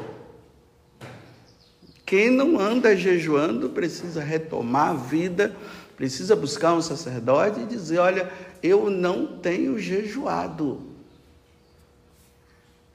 Quem 2.05 2.29
não 2.29 2.61
anda 2.61 2.95
jejuando 2.95 3.71
precisa 3.71 4.23
retomar 4.23 4.91
a 4.91 4.93
vida, 4.93 5.57
precisa 6.03 6.35
buscar 6.35 6.75
um 6.75 6.83
sacerdote 6.83 7.61
e 7.61 7.65
dizer: 7.65 7.99
Olha, 7.99 8.29
eu 8.61 8.91
não 8.91 9.39
tenho 9.39 9.79
jejuado. 9.79 10.83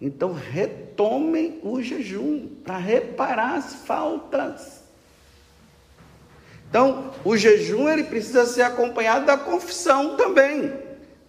Então 0.02 0.34
retomem 0.34 1.58
o 1.64 1.82
jejum 1.82 2.50
para 2.66 2.78
reparar 2.78 3.56
as 3.56 3.76
faltas. 3.76 4.84
Então, 6.70 7.14
o 7.24 7.38
jejum 7.38 7.88
ele 7.88 8.04
precisa 8.04 8.46
ser 8.46 8.64
acompanhado 8.64 9.26
da 9.26 9.38
confissão 9.38 10.18
também. 10.18 10.74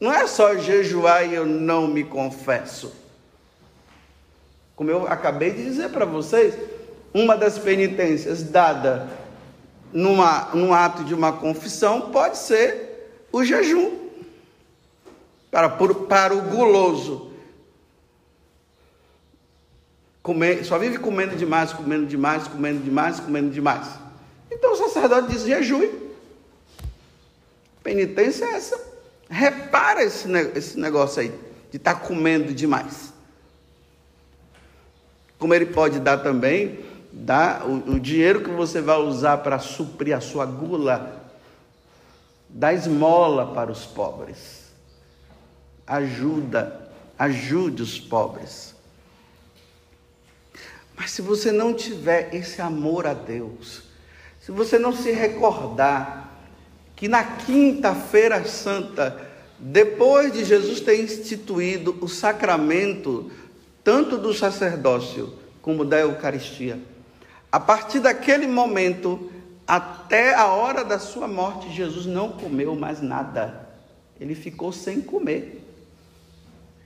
Não 0.00 0.12
é 0.12 0.26
só 0.26 0.56
jejuar 0.56 1.28
e 1.28 1.34
eu 1.34 1.46
não 1.46 1.86
me 1.86 2.02
confesso. 2.02 2.92
Como 4.74 4.90
eu 4.90 5.06
acabei 5.06 5.52
de 5.52 5.62
dizer 5.62 5.90
para 5.90 6.04
vocês, 6.04 6.58
uma 7.14 7.36
das 7.36 7.56
penitências 7.56 8.42
dada 8.42 9.17
numa, 9.92 10.50
num 10.54 10.72
ato 10.72 11.04
de 11.04 11.14
uma 11.14 11.32
confissão 11.32 12.10
pode 12.10 12.38
ser 12.38 13.26
o 13.32 13.44
jejum 13.44 13.96
para, 15.50 15.68
para 15.68 16.34
o 16.34 16.42
guloso. 16.42 17.28
comer, 20.28 20.62
só 20.62 20.78
vive 20.78 20.98
comendo 20.98 21.34
demais, 21.34 21.72
comendo 21.72 22.04
demais, 22.04 22.46
comendo 22.46 22.82
demais, 22.82 23.18
comendo 23.18 23.50
demais. 23.50 23.88
Então 24.50 24.74
o 24.74 24.76
sacerdote 24.76 25.32
diz: 25.32 25.42
jejue. 25.44 25.90
Penitência 27.82 28.44
é 28.44 28.50
essa. 28.50 28.78
Repara 29.30 30.02
esse, 30.02 30.30
esse 30.54 30.78
negócio 30.78 31.22
aí, 31.22 31.32
de 31.70 31.78
estar 31.78 31.94
tá 31.94 32.00
comendo 32.00 32.52
demais. 32.52 33.14
Como 35.38 35.54
ele 35.54 35.66
pode 35.66 35.98
dar 35.98 36.18
também, 36.18 36.84
dar 37.24 37.66
o, 37.66 37.94
o 37.94 38.00
dinheiro 38.00 38.42
que 38.42 38.50
você 38.50 38.80
vai 38.80 38.98
usar 38.98 39.38
para 39.38 39.58
suprir 39.58 40.16
a 40.16 40.20
sua 40.20 40.46
gula, 40.46 41.30
dá 42.48 42.72
esmola 42.72 43.52
para 43.52 43.72
os 43.72 43.84
pobres. 43.84 44.68
Ajuda, 45.86 46.90
ajude 47.18 47.82
os 47.82 47.98
pobres. 47.98 48.74
Mas 50.96 51.10
se 51.10 51.22
você 51.22 51.50
não 51.50 51.74
tiver 51.74 52.34
esse 52.34 52.60
amor 52.60 53.06
a 53.06 53.14
Deus, 53.14 53.82
se 54.40 54.52
você 54.52 54.78
não 54.78 54.92
se 54.92 55.10
recordar 55.10 56.36
que 56.94 57.08
na 57.08 57.22
quinta-feira 57.22 58.44
santa, 58.44 59.28
depois 59.58 60.32
de 60.32 60.44
Jesus 60.44 60.80
ter 60.80 61.00
instituído 61.00 61.96
o 62.00 62.08
sacramento, 62.08 63.30
tanto 63.82 64.18
do 64.18 64.32
sacerdócio 64.32 65.34
como 65.62 65.84
da 65.84 65.98
Eucaristia, 66.00 66.78
a 67.50 67.60
partir 67.60 68.00
daquele 68.00 68.46
momento, 68.46 69.30
até 69.66 70.34
a 70.34 70.46
hora 70.46 70.84
da 70.84 70.98
sua 70.98 71.26
morte, 71.26 71.72
Jesus 71.72 72.06
não 72.06 72.32
comeu 72.32 72.74
mais 72.74 73.00
nada. 73.00 73.68
Ele 74.20 74.34
ficou 74.34 74.72
sem 74.72 75.00
comer. 75.00 75.64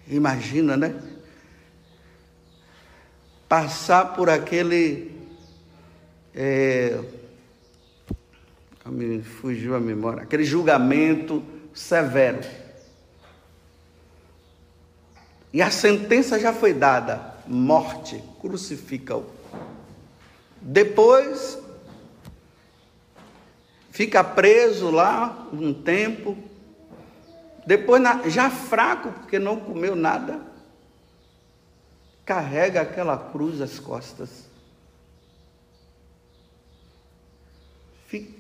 Imagina, 0.09 0.77
né? 0.77 0.95
passar 3.53 4.15
por 4.15 4.31
aquele. 4.31 5.13
É, 6.35 6.99
me 8.87 9.21
fugiu 9.21 9.77
a 9.77 9.81
memória, 9.81 10.23
aquele 10.23 10.43
julgamento 10.43 11.45
severo. 11.75 12.41
E 15.53 15.61
a 15.61 15.71
sentença 15.71 16.41
já 16.41 16.51
foi 16.51 16.73
dada: 16.73 17.35
morte, 17.47 18.25
crucifica-o. 18.41 19.27
Depois, 20.63 21.59
fica 23.91 24.25
preso 24.25 24.91
lá 24.91 25.49
um 25.53 25.75
tempo. 25.75 26.39
Depois, 27.67 28.03
já 28.33 28.49
fraco, 28.49 29.13
porque 29.13 29.39
não 29.39 29.61
comeu 29.61 29.95
nada 29.95 30.53
carrega 32.25 32.81
aquela 32.81 33.19
cruz 33.19 33.61
às 33.61 33.79
costas. 33.79 34.51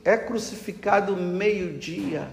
É 0.05 0.19
crucificado 0.19 1.17
meio-dia 1.17 2.29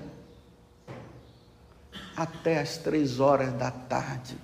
até 2.15 2.59
as 2.59 2.77
três 2.77 3.19
horas 3.19 3.53
da 3.53 3.71
tarde. 3.71 4.37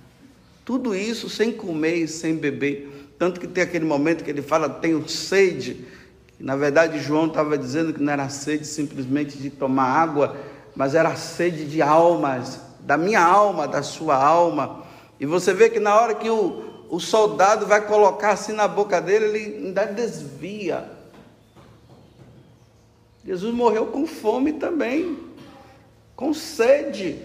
Tudo 0.64 0.94
isso 0.94 1.28
sem 1.28 1.52
comer 1.52 1.96
e 1.96 2.08
sem 2.08 2.36
beber. 2.36 3.05
Tanto 3.18 3.40
que 3.40 3.46
tem 3.46 3.64
aquele 3.64 3.84
momento 3.84 4.24
que 4.24 4.30
ele 4.30 4.42
fala: 4.42 4.68
tenho 4.68 5.08
sede. 5.08 5.86
Na 6.38 6.54
verdade, 6.54 6.98
João 7.00 7.26
estava 7.26 7.56
dizendo 7.56 7.92
que 7.92 8.02
não 8.02 8.12
era 8.12 8.28
sede 8.28 8.66
simplesmente 8.66 9.38
de 9.38 9.48
tomar 9.48 9.84
água, 9.84 10.36
mas 10.74 10.94
era 10.94 11.16
sede 11.16 11.64
de 11.64 11.80
almas, 11.80 12.60
da 12.80 12.98
minha 12.98 13.22
alma, 13.22 13.66
da 13.66 13.82
sua 13.82 14.16
alma. 14.16 14.84
E 15.18 15.24
você 15.24 15.54
vê 15.54 15.70
que 15.70 15.80
na 15.80 15.98
hora 15.98 16.14
que 16.14 16.28
o, 16.28 16.84
o 16.90 17.00
soldado 17.00 17.66
vai 17.66 17.86
colocar 17.86 18.32
assim 18.32 18.52
na 18.52 18.68
boca 18.68 19.00
dele, 19.00 19.24
ele 19.24 19.66
ainda 19.66 19.86
desvia. 19.86 20.84
Jesus 23.24 23.52
morreu 23.52 23.86
com 23.86 24.06
fome 24.06 24.52
também, 24.52 25.18
com 26.14 26.34
sede. 26.34 27.18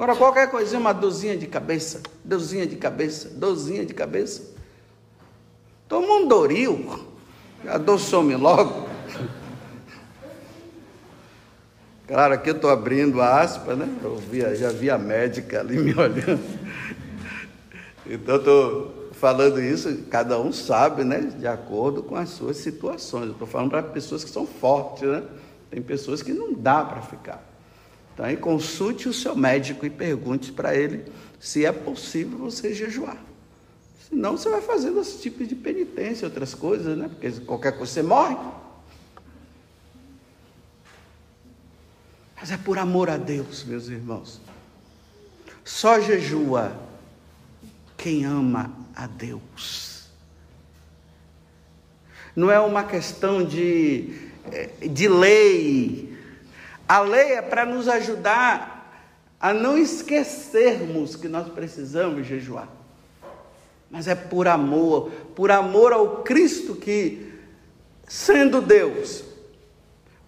Agora, 0.00 0.16
qualquer 0.16 0.50
coisinha, 0.50 0.80
uma 0.80 0.94
dorzinha 0.94 1.36
de 1.36 1.46
cabeça, 1.46 2.00
dorzinha 2.24 2.66
de 2.66 2.74
cabeça, 2.74 3.28
dorzinha 3.34 3.84
de 3.84 3.92
cabeça. 3.92 4.54
Toma 5.86 6.14
um 6.14 6.26
doril, 6.26 7.04
a 7.68 7.76
dor 7.76 7.98
some 7.98 8.34
logo. 8.34 8.88
Claro, 12.08 12.32
aqui 12.32 12.48
eu 12.48 12.54
estou 12.54 12.70
abrindo 12.70 13.20
a 13.20 13.42
aspa, 13.42 13.76
né? 13.76 13.94
Eu 14.02 14.16
via, 14.16 14.56
já 14.56 14.70
vi 14.70 14.88
a 14.88 14.96
médica 14.96 15.60
ali 15.60 15.76
me 15.76 15.92
olhando. 16.00 16.58
Então, 18.06 18.36
estou 18.36 19.10
falando 19.12 19.60
isso, 19.60 20.04
cada 20.08 20.40
um 20.40 20.50
sabe, 20.50 21.04
né? 21.04 21.30
De 21.38 21.46
acordo 21.46 22.02
com 22.02 22.16
as 22.16 22.30
suas 22.30 22.56
situações. 22.56 23.26
Eu 23.26 23.32
estou 23.32 23.46
falando 23.46 23.68
para 23.68 23.82
pessoas 23.82 24.24
que 24.24 24.30
são 24.30 24.46
fortes, 24.46 25.06
né? 25.06 25.22
Tem 25.70 25.82
pessoas 25.82 26.22
que 26.22 26.32
não 26.32 26.54
dá 26.54 26.82
para 26.86 27.02
ficar. 27.02 27.49
Então, 28.20 28.28
aí 28.28 28.36
consulte 28.36 29.08
o 29.08 29.14
seu 29.14 29.34
médico 29.34 29.86
e 29.86 29.88
pergunte 29.88 30.52
para 30.52 30.76
ele 30.76 31.10
se 31.40 31.64
é 31.64 31.72
possível 31.72 32.36
você 32.36 32.74
jejuar. 32.74 33.16
Senão, 34.06 34.36
você 34.36 34.50
vai 34.50 34.60
fazendo 34.60 35.00
esse 35.00 35.22
tipo 35.22 35.42
de 35.42 35.54
penitência, 35.54 36.28
outras 36.28 36.52
coisas, 36.52 36.98
né? 36.98 37.08
Porque 37.08 37.30
qualquer 37.40 37.78
coisa 37.78 37.90
você 37.90 38.02
morre. 38.02 38.36
Mas 42.38 42.50
é 42.50 42.58
por 42.58 42.76
amor 42.76 43.08
a 43.08 43.16
Deus, 43.16 43.64
meus 43.64 43.88
irmãos. 43.88 44.38
Só 45.64 45.98
jejua 45.98 46.78
quem 47.96 48.26
ama 48.26 48.70
a 48.94 49.06
Deus. 49.06 50.10
Não 52.36 52.50
é 52.50 52.60
uma 52.60 52.84
questão 52.84 53.42
de, 53.42 54.12
eh, 54.52 54.88
de 54.88 55.08
lei. 55.08 56.09
A 56.90 56.98
lei 56.98 57.34
é 57.34 57.40
para 57.40 57.64
nos 57.64 57.86
ajudar 57.86 59.06
a 59.38 59.54
não 59.54 59.78
esquecermos 59.78 61.14
que 61.14 61.28
nós 61.28 61.48
precisamos 61.48 62.26
jejuar. 62.26 62.68
Mas 63.88 64.08
é 64.08 64.16
por 64.16 64.48
amor, 64.48 65.08
por 65.36 65.52
amor 65.52 65.92
ao 65.92 66.24
Cristo 66.24 66.74
que, 66.74 67.32
sendo 68.08 68.60
Deus, 68.60 69.22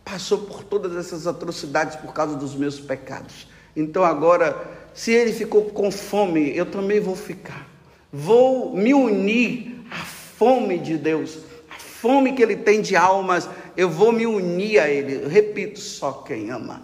passou 0.04 0.38
por 0.38 0.62
todas 0.62 0.96
essas 0.96 1.26
atrocidades 1.26 1.96
por 1.96 2.14
causa 2.14 2.36
dos 2.36 2.54
meus 2.54 2.78
pecados. 2.78 3.48
Então 3.74 4.04
agora, 4.04 4.64
se 4.94 5.10
ele 5.10 5.32
ficou 5.32 5.64
com 5.64 5.90
fome, 5.90 6.56
eu 6.56 6.66
também 6.66 7.00
vou 7.00 7.16
ficar. 7.16 7.68
Vou 8.12 8.72
me 8.72 8.94
unir 8.94 9.84
à 9.90 10.04
fome 10.04 10.78
de 10.78 10.96
Deus, 10.96 11.38
a 11.68 11.74
fome 11.74 12.34
que 12.34 12.42
ele 12.42 12.54
tem 12.54 12.80
de 12.80 12.94
almas, 12.94 13.48
eu 13.76 13.88
vou 13.88 14.12
me 14.12 14.26
unir 14.26 14.78
a 14.78 14.88
ele. 14.88 15.24
Eu 15.24 15.28
repito, 15.28 15.80
só 15.80 16.12
quem 16.12 16.50
ama. 16.50 16.82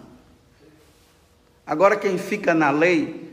Agora 1.65 1.95
quem 1.95 2.17
fica 2.17 2.53
na 2.53 2.71
lei, 2.71 3.31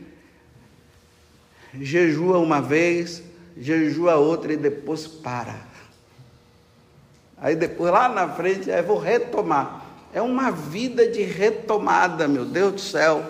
jejua 1.73 2.37
uma 2.37 2.61
vez, 2.61 3.23
jejua 3.57 4.15
outra 4.15 4.53
e 4.53 4.57
depois 4.57 5.07
para. 5.07 5.55
Aí 7.39 7.55
depois, 7.55 7.91
lá 7.91 8.09
na 8.09 8.29
frente, 8.29 8.71
aí 8.71 8.81
vou 8.81 8.97
retomar. 8.97 9.85
É 10.13 10.21
uma 10.21 10.51
vida 10.51 11.07
de 11.07 11.21
retomada, 11.21 12.27
meu 12.27 12.45
Deus 12.45 12.73
do 12.73 12.81
céu. 12.81 13.23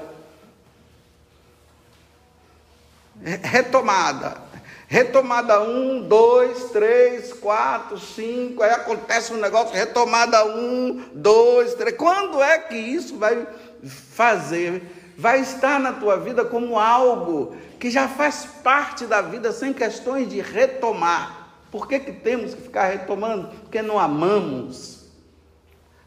Retomada. 3.21 4.46
Retomada 4.89 5.61
um, 5.61 6.07
dois, 6.07 6.71
três, 6.71 7.33
quatro, 7.33 7.99
cinco. 7.99 8.63
Aí 8.63 8.71
acontece 8.71 9.33
um 9.33 9.37
negócio, 9.37 9.75
retomada 9.75 10.45
um, 10.45 11.09
dois, 11.13 11.73
três. 11.73 11.95
Quando 11.97 12.41
é 12.41 12.57
que 12.57 12.75
isso 12.75 13.17
vai 13.17 13.45
fazer? 13.83 15.13
Vai 15.17 15.41
estar 15.41 15.77
na 15.77 15.91
tua 15.91 16.15
vida 16.17 16.45
como 16.45 16.79
algo 16.79 17.53
que 17.77 17.91
já 17.91 18.07
faz 18.07 18.45
parte 18.63 19.05
da 19.05 19.21
vida, 19.21 19.51
sem 19.51 19.73
questões 19.73 20.29
de 20.29 20.39
retomar. 20.39 21.49
Por 21.69 21.85
que, 21.85 21.99
que 21.99 22.13
temos 22.13 22.53
que 22.53 22.61
ficar 22.61 22.85
retomando? 22.87 23.49
Porque 23.63 23.81
não 23.81 23.99
amamos. 23.99 25.05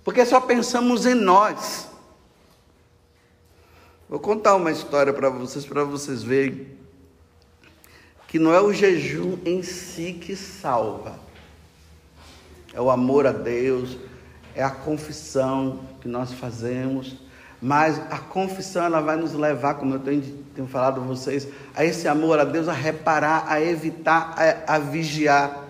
Porque 0.03 0.25
só 0.25 0.41
pensamos 0.41 1.05
em 1.05 1.15
nós. 1.15 1.87
Vou 4.09 4.19
contar 4.19 4.55
uma 4.55 4.73
história 4.73 5.13
para 5.13 5.29
vocês, 5.29 5.67
para 5.67 5.85
vocês 5.85 6.23
verem 6.23 6.81
que 8.31 8.39
não 8.39 8.55
é 8.55 8.61
o 8.61 8.73
jejum 8.73 9.39
em 9.45 9.61
si 9.61 10.13
que 10.13 10.37
salva. 10.37 11.19
É 12.73 12.81
o 12.81 12.89
amor 12.89 13.27
a 13.27 13.33
Deus, 13.33 13.99
é 14.55 14.63
a 14.63 14.71
confissão 14.71 15.81
que 16.01 16.07
nós 16.07 16.33
fazemos, 16.33 17.17
mas 17.61 17.99
a 18.09 18.19
confissão 18.19 18.85
ela 18.85 19.01
vai 19.01 19.17
nos 19.17 19.33
levar, 19.33 19.75
como 19.75 19.97
eu 19.97 19.99
tenho, 19.99 20.23
tenho 20.55 20.69
falado 20.69 21.01
a 21.01 21.05
vocês, 21.05 21.49
a 21.75 21.85
esse 21.85 22.07
amor 22.07 22.39
a 22.39 22.45
Deus, 22.45 22.69
a 22.69 22.73
reparar, 22.73 23.47
a 23.49 23.61
evitar, 23.61 24.33
a, 24.39 24.77
a 24.77 24.79
vigiar. 24.79 25.65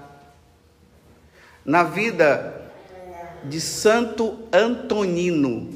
Na 1.64 1.82
vida 1.82 2.70
de 3.42 3.58
Santo 3.58 4.38
Antonino, 4.52 5.70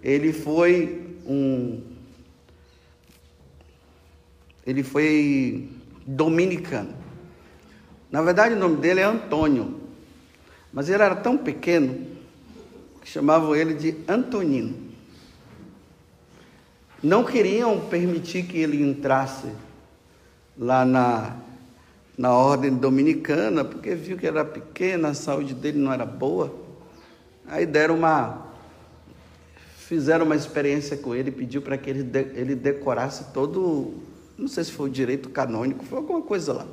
ele 0.00 0.32
foi 0.32 1.18
um 1.26 1.93
Ele 4.66 4.82
foi 4.82 5.68
dominicano. 6.06 6.94
Na 8.10 8.22
verdade, 8.22 8.54
o 8.54 8.58
nome 8.58 8.76
dele 8.76 9.00
é 9.00 9.04
Antônio, 9.04 9.80
mas 10.72 10.88
ele 10.88 11.02
era 11.02 11.16
tão 11.16 11.36
pequeno 11.36 12.06
que 13.00 13.08
chamavam 13.08 13.54
ele 13.54 13.74
de 13.74 13.96
Antonino. 14.08 14.84
Não 17.02 17.22
queriam 17.22 17.80
permitir 17.80 18.44
que 18.44 18.56
ele 18.56 18.82
entrasse 18.82 19.48
lá 20.56 20.86
na, 20.86 21.36
na 22.16 22.32
ordem 22.32 22.74
dominicana, 22.74 23.62
porque 23.64 23.94
viu 23.94 24.16
que 24.16 24.26
era 24.26 24.44
pequena, 24.44 25.08
a 25.08 25.14
saúde 25.14 25.52
dele 25.52 25.78
não 25.78 25.92
era 25.92 26.06
boa. 26.06 26.54
Aí 27.46 27.66
deram 27.66 27.96
uma. 27.96 28.46
Fizeram 29.76 30.24
uma 30.24 30.34
experiência 30.34 30.96
com 30.96 31.14
ele, 31.14 31.30
pediu 31.30 31.60
para 31.60 31.76
que 31.76 31.90
ele, 31.90 32.02
de, 32.02 32.20
ele 32.34 32.54
decorasse 32.54 33.32
todo. 33.34 33.92
Não 34.36 34.48
sei 34.48 34.64
se 34.64 34.72
foi 34.72 34.88
o 34.88 34.92
direito 34.92 35.28
canônico, 35.30 35.84
foi 35.84 35.98
alguma 35.98 36.22
coisa 36.22 36.52
lá. 36.52 36.66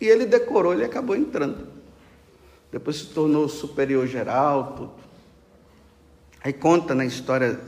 E 0.00 0.06
ele 0.06 0.26
decorou, 0.26 0.72
ele 0.72 0.84
acabou 0.84 1.16
entrando. 1.16 1.68
Depois 2.70 2.96
se 2.96 3.06
tornou 3.06 3.48
superior 3.48 4.06
geral, 4.06 4.74
tudo. 4.74 4.92
Aí 6.42 6.52
conta 6.52 6.94
na 6.94 7.06
história 7.06 7.60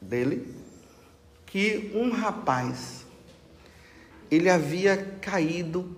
dele 0.00 0.54
que 1.46 1.90
um 1.94 2.10
rapaz 2.10 3.06
ele 4.30 4.50
havia 4.50 4.96
caído 5.20 5.96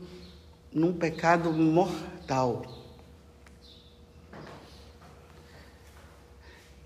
num 0.72 0.92
pecado 0.92 1.52
mortal. 1.52 2.62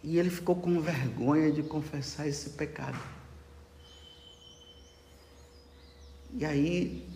E 0.02 0.18
ele 0.18 0.30
ficou 0.30 0.56
com 0.56 0.80
vergonha 0.80 1.52
de 1.52 1.62
confessar 1.62 2.26
esse 2.26 2.50
pecado. 2.50 3.13
E 6.36 6.44
aí 6.44 7.06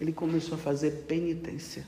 ele 0.00 0.12
começou 0.12 0.54
a 0.54 0.58
fazer 0.58 1.04
penitência 1.06 1.86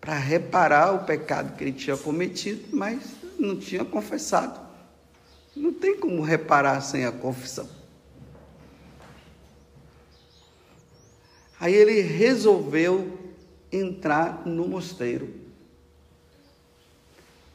para 0.00 0.14
reparar 0.14 0.92
o 0.92 1.04
pecado 1.04 1.56
que 1.56 1.64
ele 1.64 1.72
tinha 1.72 1.96
cometido, 1.96 2.76
mas 2.76 3.16
não 3.38 3.58
tinha 3.58 3.84
confessado. 3.84 4.60
Não 5.56 5.72
tem 5.72 5.98
como 5.98 6.22
reparar 6.22 6.80
sem 6.82 7.06
a 7.06 7.10
confissão. 7.10 7.68
Aí 11.58 11.74
ele 11.74 12.02
resolveu 12.02 13.18
entrar 13.72 14.46
no 14.46 14.68
mosteiro. 14.68 15.28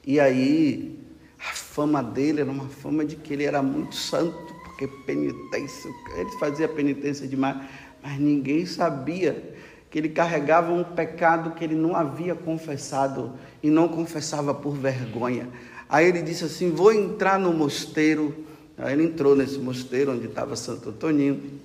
E 0.04 0.20
aí 0.20 1.00
a 1.40 1.54
fama 1.54 2.02
dele 2.02 2.42
era 2.42 2.52
uma 2.52 2.68
fama 2.68 3.06
de 3.06 3.16
que 3.16 3.32
ele 3.32 3.44
era 3.44 3.62
muito 3.62 3.96
santo, 3.96 4.61
porque 4.82 4.88
penitência, 4.88 5.92
ele 6.16 6.32
fazia 6.32 6.68
penitência 6.68 7.28
demais, 7.28 7.58
mas 8.02 8.20
ninguém 8.20 8.66
sabia 8.66 9.56
que 9.90 10.00
ele 10.00 10.10
carregava 10.10 10.72
um 10.72 10.84
pecado 10.84 11.52
que 11.52 11.64
ele 11.64 11.76
não 11.76 11.96
havia 11.96 12.34
confessado 12.34 13.34
e 13.62 13.70
não 13.70 13.88
confessava 13.88 14.54
por 14.54 14.76
vergonha. 14.76 15.50
Aí 15.90 16.08
ele 16.08 16.22
disse 16.22 16.46
assim: 16.46 16.72
Vou 16.72 16.92
entrar 16.92 17.38
no 17.38 17.54
mosteiro. 17.54 18.46
Aí 18.78 18.94
ele 18.94 19.04
entrou 19.04 19.36
nesse 19.36 19.60
mosteiro 19.60 20.14
onde 20.14 20.28
estava 20.28 20.56
Santo 20.56 20.90
Antoninho. 20.90 21.60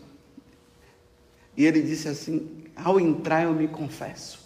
E 1.57 1.65
ele 1.65 1.81
disse 1.83 2.09
assim: 2.09 2.65
Ao 2.75 2.99
entrar 2.99 3.45
eu 3.45 3.55
me 3.55 3.69
confesso. 3.69 4.45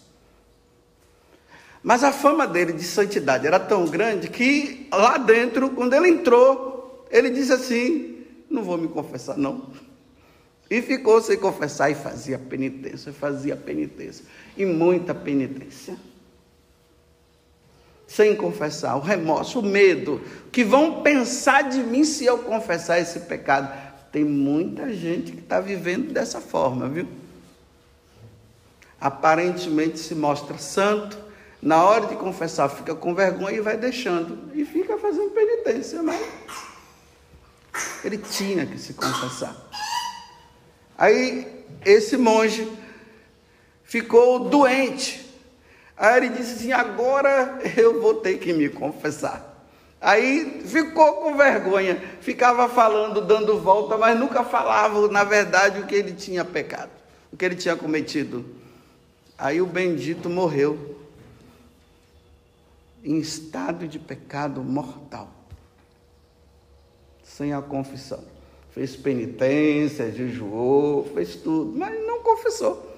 Mas 1.83 2.03
a 2.03 2.11
fama 2.11 2.45
dele 2.45 2.73
de 2.73 2.83
santidade 2.83 3.47
era 3.47 3.59
tão 3.59 3.87
grande 3.87 4.29
que 4.29 4.87
lá 4.93 5.17
dentro, 5.17 5.71
quando 5.71 5.95
ele 5.95 6.09
entrou, 6.09 7.07
ele 7.09 7.31
disse 7.31 7.51
assim: 7.51 8.10
Não 8.51 8.63
vou 8.63 8.77
me 8.77 8.89
confessar, 8.89 9.37
não. 9.37 9.69
E 10.69 10.81
ficou 10.81 11.21
sem 11.21 11.37
confessar 11.37 11.89
e 11.89 11.95
fazia 11.95 12.37
penitência, 12.37 13.13
fazia 13.13 13.55
penitência. 13.55 14.25
E 14.57 14.65
muita 14.65 15.15
penitência. 15.15 15.95
Sem 18.05 18.35
confessar, 18.35 18.97
o 18.97 18.99
remorso, 18.99 19.59
o 19.59 19.63
medo, 19.63 20.21
que 20.51 20.65
vão 20.65 21.01
pensar 21.01 21.69
de 21.69 21.81
mim 21.81 22.03
se 22.03 22.25
eu 22.25 22.39
confessar 22.39 22.99
esse 22.99 23.21
pecado. 23.21 23.71
Tem 24.11 24.25
muita 24.25 24.93
gente 24.93 25.31
que 25.31 25.39
está 25.39 25.61
vivendo 25.61 26.11
dessa 26.11 26.41
forma, 26.41 26.89
viu? 26.89 27.07
Aparentemente 28.99 29.97
se 29.97 30.13
mostra 30.13 30.57
santo, 30.57 31.17
na 31.61 31.83
hora 31.83 32.07
de 32.07 32.15
confessar 32.17 32.67
fica 32.67 32.93
com 32.93 33.15
vergonha 33.15 33.57
e 33.57 33.61
vai 33.61 33.77
deixando. 33.77 34.37
E 34.53 34.65
fica 34.65 34.97
fazendo 34.97 35.29
penitência, 35.29 36.03
mas 36.03 36.19
ele 38.03 38.17
tinha 38.17 38.65
que 38.65 38.77
se 38.77 38.93
confessar. 38.93 39.55
Aí 40.97 41.65
esse 41.85 42.17
monge 42.17 42.71
ficou 43.83 44.49
doente. 44.49 45.25
Aí 45.97 46.17
ele 46.17 46.29
disse 46.29 46.53
assim: 46.53 46.71
agora 46.71 47.59
eu 47.77 48.01
vou 48.01 48.15
ter 48.15 48.37
que 48.37 48.53
me 48.53 48.69
confessar. 48.69 49.51
Aí 50.01 50.63
ficou 50.65 51.13
com 51.17 51.37
vergonha, 51.37 51.95
ficava 52.21 52.67
falando, 52.67 53.21
dando 53.21 53.59
volta, 53.59 53.99
mas 53.99 54.19
nunca 54.19 54.43
falava, 54.43 55.07
na 55.09 55.23
verdade, 55.23 55.79
o 55.79 55.85
que 55.85 55.93
ele 55.93 56.13
tinha 56.13 56.43
pecado, 56.43 56.89
o 57.31 57.37
que 57.37 57.45
ele 57.45 57.55
tinha 57.55 57.75
cometido. 57.75 58.43
Aí 59.37 59.61
o 59.61 59.65
bendito 59.67 60.27
morreu 60.27 60.99
em 63.03 63.19
estado 63.19 63.87
de 63.87 63.99
pecado 63.99 64.63
mortal, 64.63 65.29
sem 67.35 67.53
a 67.53 67.61
confissão 67.61 68.23
fez 68.71 68.95
penitência, 68.95 70.11
jejuou, 70.11 71.05
fez 71.13 71.35
tudo, 71.35 71.77
mas 71.77 71.93
não 72.05 72.23
confessou. 72.23 72.89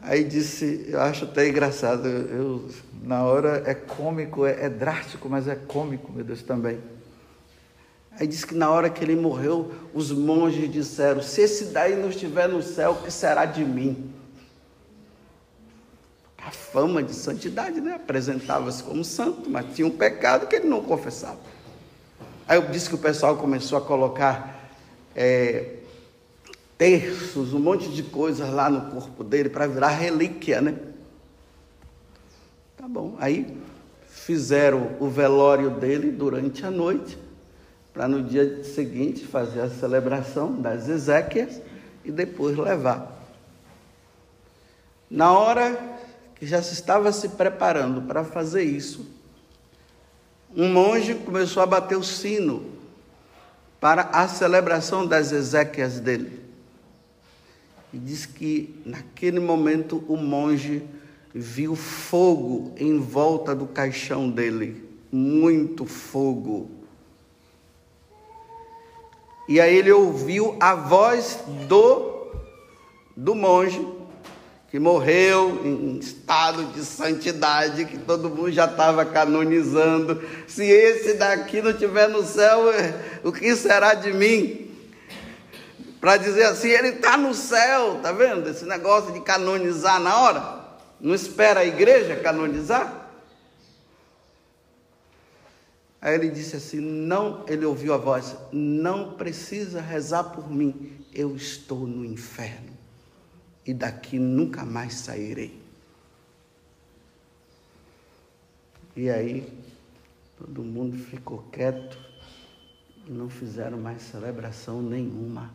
Aí 0.00 0.22
disse, 0.22 0.86
eu 0.88 1.00
acho 1.00 1.24
até 1.24 1.48
engraçado, 1.48 2.06
eu, 2.06 2.68
na 3.02 3.24
hora 3.24 3.62
é 3.66 3.74
cômico, 3.74 4.44
é, 4.44 4.66
é 4.66 4.68
drástico, 4.68 5.28
mas 5.28 5.48
é 5.48 5.56
cômico, 5.56 6.12
meu 6.12 6.24
Deus, 6.24 6.42
também. 6.42 6.78
Aí 8.12 8.26
disse 8.26 8.46
que 8.46 8.54
na 8.54 8.70
hora 8.70 8.90
que 8.90 9.02
ele 9.02 9.16
morreu, 9.16 9.72
os 9.92 10.12
monges 10.12 10.70
disseram: 10.70 11.20
Se 11.20 11.40
esse 11.40 11.66
daí 11.66 11.96
não 11.96 12.10
estiver 12.10 12.48
no 12.48 12.62
céu, 12.62 12.92
o 12.92 13.02
que 13.02 13.10
será 13.10 13.44
de 13.44 13.64
mim? 13.64 14.12
Fama 16.56 17.02
de 17.02 17.14
santidade, 17.14 17.80
né? 17.80 17.94
Apresentava-se 17.94 18.82
como 18.82 19.04
santo, 19.04 19.48
mas 19.48 19.74
tinha 19.74 19.86
um 19.86 19.90
pecado 19.90 20.46
que 20.46 20.56
ele 20.56 20.68
não 20.68 20.82
confessava. 20.82 21.38
Aí 22.46 22.56
eu 22.58 22.68
disse 22.68 22.88
que 22.88 22.94
o 22.94 22.98
pessoal 22.98 23.36
começou 23.36 23.78
a 23.78 23.80
colocar 23.80 24.70
é, 25.14 25.76
terços, 26.76 27.54
um 27.54 27.58
monte 27.58 27.88
de 27.88 28.02
coisas 28.02 28.50
lá 28.50 28.68
no 28.68 28.90
corpo 28.90 29.24
dele 29.24 29.48
para 29.48 29.66
virar 29.66 29.88
relíquia, 29.88 30.60
né? 30.60 30.76
Tá 32.76 32.86
bom. 32.88 33.16
Aí 33.18 33.56
fizeram 34.08 34.96
o 35.00 35.08
velório 35.08 35.70
dele 35.70 36.10
durante 36.10 36.64
a 36.66 36.70
noite, 36.70 37.18
para 37.92 38.08
no 38.08 38.22
dia 38.22 38.64
seguinte 38.64 39.26
fazer 39.26 39.60
a 39.60 39.70
celebração 39.70 40.60
das 40.60 40.88
Ezequias 40.88 41.60
e 42.04 42.10
depois 42.10 42.56
levar. 42.56 43.12
Na 45.10 45.32
hora 45.32 45.93
que 46.34 46.46
já 46.46 46.62
se 46.62 46.74
estava 46.74 47.12
se 47.12 47.30
preparando 47.30 48.02
para 48.02 48.24
fazer 48.24 48.62
isso, 48.62 49.06
um 50.56 50.72
monge 50.72 51.14
começou 51.14 51.62
a 51.62 51.66
bater 51.66 51.96
o 51.96 52.02
sino 52.02 52.64
para 53.80 54.02
a 54.12 54.26
celebração 54.28 55.06
das 55.06 55.32
exéquias 55.32 55.98
dele. 56.00 56.40
E 57.92 57.98
diz 57.98 58.24
que 58.26 58.80
naquele 58.84 59.38
momento 59.38 60.04
o 60.08 60.16
monge 60.16 60.82
viu 61.34 61.74
fogo 61.74 62.72
em 62.76 62.98
volta 62.98 63.54
do 63.54 63.66
caixão 63.66 64.30
dele, 64.30 64.88
muito 65.12 65.84
fogo. 65.84 66.70
E 69.48 69.60
aí 69.60 69.76
ele 69.76 69.92
ouviu 69.92 70.56
a 70.60 70.74
voz 70.74 71.40
do 71.68 72.14
do 73.16 73.34
monge 73.34 73.86
que 74.74 74.78
morreu 74.80 75.64
em 75.64 75.98
estado 75.98 76.64
de 76.72 76.84
santidade, 76.84 77.84
que 77.84 77.96
todo 77.96 78.28
mundo 78.28 78.50
já 78.50 78.64
estava 78.64 79.06
canonizando. 79.06 80.20
Se 80.48 80.64
esse 80.64 81.14
daqui 81.14 81.62
não 81.62 81.70
estiver 81.70 82.08
no 82.08 82.24
céu, 82.24 82.58
o 83.22 83.30
que 83.30 83.54
será 83.54 83.94
de 83.94 84.12
mim? 84.12 84.76
Para 86.00 86.16
dizer 86.16 86.46
assim, 86.46 86.70
ele 86.70 86.88
está 86.88 87.16
no 87.16 87.32
céu, 87.34 88.00
tá 88.02 88.10
vendo? 88.10 88.50
Esse 88.50 88.64
negócio 88.64 89.12
de 89.12 89.20
canonizar 89.20 90.00
na 90.00 90.20
hora. 90.20 90.64
Não 91.00 91.14
espera 91.14 91.60
a 91.60 91.64
igreja 91.64 92.16
canonizar? 92.16 93.12
Aí 96.02 96.16
ele 96.16 96.30
disse 96.30 96.56
assim: 96.56 96.80
Não, 96.80 97.44
ele 97.46 97.64
ouviu 97.64 97.94
a 97.94 97.96
voz, 97.96 98.34
não 98.50 99.12
precisa 99.12 99.80
rezar 99.80 100.24
por 100.24 100.50
mim, 100.50 100.98
eu 101.14 101.36
estou 101.36 101.86
no 101.86 102.04
inferno 102.04 102.73
e 103.66 103.72
daqui 103.72 104.18
nunca 104.18 104.64
mais 104.64 104.94
sairei. 104.94 105.62
E 108.96 109.10
aí, 109.10 109.52
todo 110.38 110.62
mundo 110.62 110.96
ficou 110.96 111.42
quieto, 111.50 111.98
e 113.06 113.10
não 113.10 113.28
fizeram 113.28 113.78
mais 113.78 114.02
celebração 114.02 114.80
nenhuma. 114.80 115.52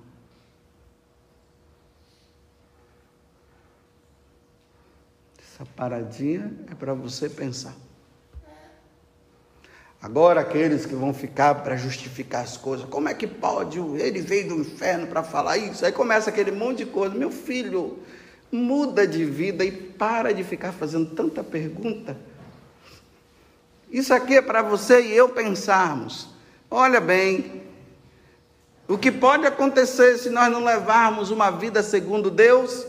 Essa 5.40 5.66
paradinha 5.66 6.54
é 6.70 6.76
para 6.76 6.94
você 6.94 7.30
pensar. 7.30 7.76
Agora, 10.02 10.42
aqueles 10.42 10.86
que 10.86 10.96
vão 10.96 11.14
ficar 11.14 11.56
para 11.56 11.76
justificar 11.76 12.44
as 12.44 12.56
coisas, 12.56 12.88
como 12.88 13.10
é 13.10 13.14
que 13.14 13.28
pode? 13.28 13.80
Ele 13.80 14.22
veio 14.22 14.50
do 14.50 14.56
inferno 14.62 15.08
para 15.08 15.24
falar 15.24 15.58
isso. 15.58 15.86
Aí 15.86 15.92
começa 15.92 16.30
aquele 16.30 16.52
monte 16.52 16.80
de 16.80 16.86
coisa. 16.86 17.14
Meu 17.14 17.30
filho, 17.30 18.00
muda 18.50 19.06
de 19.06 19.26
vida 19.26 19.66
e 19.66 19.72
para 19.72 20.34
de 20.34 20.44
ficar 20.44 20.72
fazendo 20.72 21.14
tanta 21.14 21.44
pergunta. 21.44 22.16
Isso 23.92 24.14
aqui 24.14 24.38
é 24.38 24.42
para 24.42 24.62
você 24.62 25.02
e 25.02 25.16
eu 25.16 25.30
pensarmos. 25.30 26.30
Olha 26.72 27.02
bem, 27.02 27.64
o 28.88 28.98
que 28.98 29.12
pode 29.12 29.46
acontecer 29.46 30.18
se 30.18 30.30
nós 30.30 30.50
não 30.50 30.64
levarmos 30.64 31.30
uma 31.30 31.50
vida 31.50 31.84
segundo 31.84 32.32
Deus? 32.32 32.88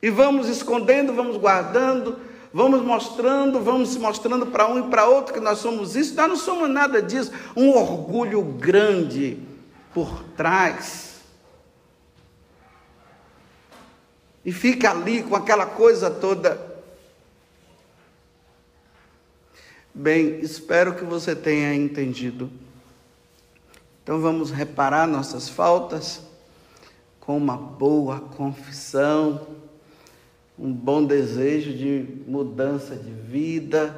E 0.00 0.10
vamos 0.10 0.48
escondendo, 0.48 1.12
vamos 1.12 1.36
guardando, 1.36 2.18
vamos 2.52 2.82
mostrando, 2.82 3.60
vamos 3.60 3.90
se 3.90 3.98
mostrando 3.98 4.46
para 4.46 4.66
um 4.66 4.86
e 4.86 4.90
para 4.90 5.06
outro 5.06 5.34
que 5.34 5.40
nós 5.40 5.58
somos 5.58 5.96
isso. 5.96 6.14
Nós 6.14 6.28
não 6.28 6.36
somos 6.36 6.68
nada 6.68 7.00
disso. 7.00 7.32
Um 7.56 7.70
orgulho 7.70 8.42
grande 8.42 9.38
por 9.92 10.22
trás. 10.36 11.20
E 14.44 14.52
fica 14.52 14.90
ali 14.90 15.22
com 15.22 15.36
aquela 15.36 15.66
coisa 15.66 16.10
toda. 16.10 16.68
Bem, 19.92 20.40
espero 20.40 20.94
que 20.94 21.04
você 21.04 21.36
tenha 21.36 21.74
entendido. 21.74 22.50
Então 24.02 24.20
vamos 24.20 24.50
reparar 24.50 25.06
nossas 25.06 25.48
faltas 25.48 26.22
com 27.20 27.36
uma 27.36 27.56
boa 27.56 28.18
confissão 28.20 29.46
um 30.60 30.70
bom 30.70 31.02
desejo 31.02 31.72
de 31.72 32.06
mudança 32.26 32.94
de 32.94 33.10
vida. 33.10 33.96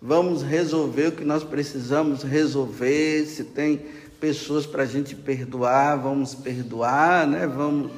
Vamos 0.00 0.42
resolver 0.42 1.06
o 1.06 1.12
que 1.12 1.24
nós 1.24 1.42
precisamos 1.42 2.22
resolver. 2.22 3.24
Se 3.24 3.42
tem 3.44 3.80
pessoas 4.20 4.66
para 4.66 4.82
a 4.82 4.86
gente 4.86 5.16
perdoar, 5.16 5.96
vamos 5.96 6.34
perdoar, 6.34 7.26
né? 7.26 7.46
Vamos 7.46 7.90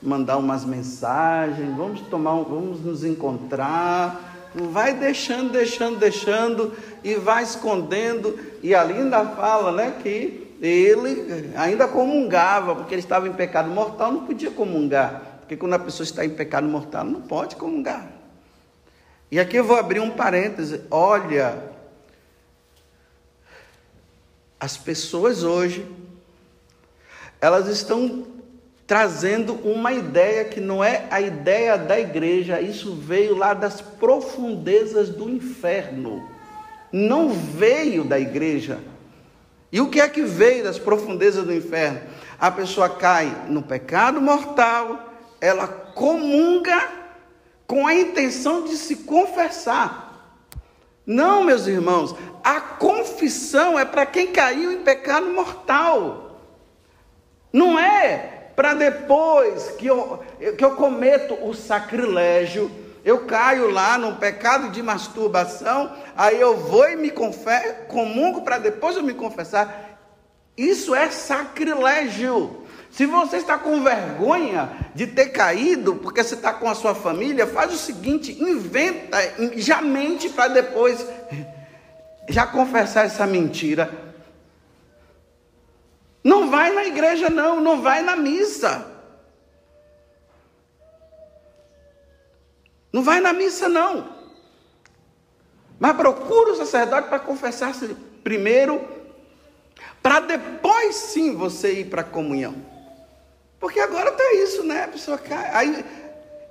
mandar 0.00 0.38
umas 0.38 0.64
mensagens, 0.64 1.76
vamos 1.76 2.00
tomar, 2.02 2.42
vamos 2.44 2.80
nos 2.82 3.04
encontrar. 3.04 4.48
Vai 4.54 4.94
deixando, 4.94 5.52
deixando, 5.52 5.98
deixando 5.98 6.72
e 7.04 7.16
vai 7.16 7.42
escondendo. 7.42 8.38
E 8.62 8.74
ali 8.74 8.94
ainda 8.94 9.26
fala, 9.26 9.72
né, 9.72 9.94
que 10.02 10.56
ele 10.62 11.52
ainda 11.54 11.86
comungava, 11.86 12.74
porque 12.74 12.94
ele 12.94 13.02
estava 13.02 13.28
em 13.28 13.32
pecado 13.34 13.68
mortal, 13.68 14.10
não 14.10 14.24
podia 14.24 14.50
comungar. 14.50 15.27
Porque 15.48 15.56
quando 15.56 15.72
a 15.72 15.78
pessoa 15.78 16.04
está 16.04 16.26
em 16.26 16.28
pecado 16.28 16.68
mortal, 16.68 17.06
não 17.06 17.22
pode 17.22 17.56
comungar. 17.56 18.06
E 19.30 19.40
aqui 19.40 19.56
eu 19.56 19.64
vou 19.64 19.78
abrir 19.78 19.98
um 19.98 20.10
parêntese. 20.10 20.82
Olha, 20.90 21.72
as 24.60 24.76
pessoas 24.76 25.44
hoje, 25.44 25.90
elas 27.40 27.66
estão 27.66 28.26
trazendo 28.86 29.54
uma 29.66 29.90
ideia 29.90 30.44
que 30.44 30.60
não 30.60 30.84
é 30.84 31.06
a 31.10 31.18
ideia 31.18 31.78
da 31.78 31.98
igreja, 31.98 32.60
isso 32.60 32.94
veio 32.94 33.34
lá 33.34 33.54
das 33.54 33.80
profundezas 33.80 35.08
do 35.08 35.30
inferno. 35.30 36.28
Não 36.92 37.30
veio 37.30 38.04
da 38.04 38.20
igreja. 38.20 38.80
E 39.72 39.80
o 39.80 39.88
que 39.88 39.98
é 39.98 40.08
que 40.10 40.24
veio 40.24 40.64
das 40.64 40.78
profundezas 40.78 41.46
do 41.46 41.54
inferno? 41.54 42.02
A 42.38 42.50
pessoa 42.50 42.90
cai 42.90 43.46
no 43.48 43.62
pecado 43.62 44.20
mortal, 44.20 45.07
ela 45.40 45.66
comunga 45.68 46.88
com 47.66 47.86
a 47.86 47.94
intenção 47.94 48.64
de 48.64 48.76
se 48.76 48.96
confessar. 48.96 50.08
Não, 51.06 51.44
meus 51.44 51.66
irmãos, 51.66 52.14
a 52.44 52.60
confissão 52.60 53.78
é 53.78 53.84
para 53.84 54.04
quem 54.04 54.32
caiu 54.32 54.72
em 54.72 54.82
pecado 54.82 55.26
mortal. 55.26 56.40
Não 57.52 57.78
é 57.78 58.50
para 58.54 58.74
depois 58.74 59.70
que 59.72 59.86
eu, 59.86 60.22
que 60.56 60.64
eu 60.64 60.72
cometo 60.72 61.34
o 61.46 61.54
sacrilégio, 61.54 62.70
eu 63.04 63.24
caio 63.24 63.70
lá 63.70 63.96
num 63.96 64.16
pecado 64.16 64.70
de 64.70 64.82
masturbação, 64.82 65.96
aí 66.16 66.40
eu 66.40 66.56
vou 66.56 66.88
e 66.88 66.96
me 66.96 67.10
confesso, 67.10 67.86
comungo 67.86 68.42
para 68.42 68.58
depois 68.58 68.96
eu 68.96 69.02
me 69.02 69.14
confessar. 69.14 69.98
Isso 70.56 70.94
é 70.94 71.08
sacrilégio. 71.08 72.66
Se 72.90 73.06
você 73.06 73.36
está 73.36 73.58
com 73.58 73.82
vergonha 73.82 74.90
de 74.94 75.06
ter 75.06 75.28
caído, 75.28 75.96
porque 75.96 76.22
você 76.22 76.34
está 76.34 76.52
com 76.52 76.68
a 76.68 76.74
sua 76.74 76.94
família, 76.94 77.46
faz 77.46 77.72
o 77.72 77.76
seguinte: 77.76 78.32
inventa, 78.42 79.18
já 79.56 79.80
mente 79.80 80.28
para 80.30 80.48
depois 80.48 81.06
já 82.28 82.46
confessar 82.46 83.06
essa 83.06 83.26
mentira. 83.26 84.06
Não 86.22 86.50
vai 86.50 86.72
na 86.72 86.84
igreja, 86.84 87.30
não, 87.30 87.60
não 87.60 87.80
vai 87.80 88.02
na 88.02 88.16
missa. 88.16 88.86
Não 92.92 93.02
vai 93.02 93.20
na 93.20 93.32
missa, 93.32 93.68
não. 93.68 94.16
Mas 95.78 95.96
procura 95.96 96.52
o 96.52 96.56
sacerdote 96.56 97.08
para 97.08 97.20
confessar-se 97.20 97.94
primeiro, 98.24 98.86
para 100.02 100.20
depois 100.20 100.96
sim 100.96 101.34
você 101.36 101.80
ir 101.80 101.84
para 101.86 102.00
a 102.00 102.04
comunhão. 102.04 102.77
Porque 103.60 103.80
agora 103.80 104.12
tá 104.12 104.32
isso, 104.34 104.62
né? 104.62 104.84
A 104.84 104.88
pessoa 104.88 105.18
cai. 105.18 105.50
Aí, 105.52 105.84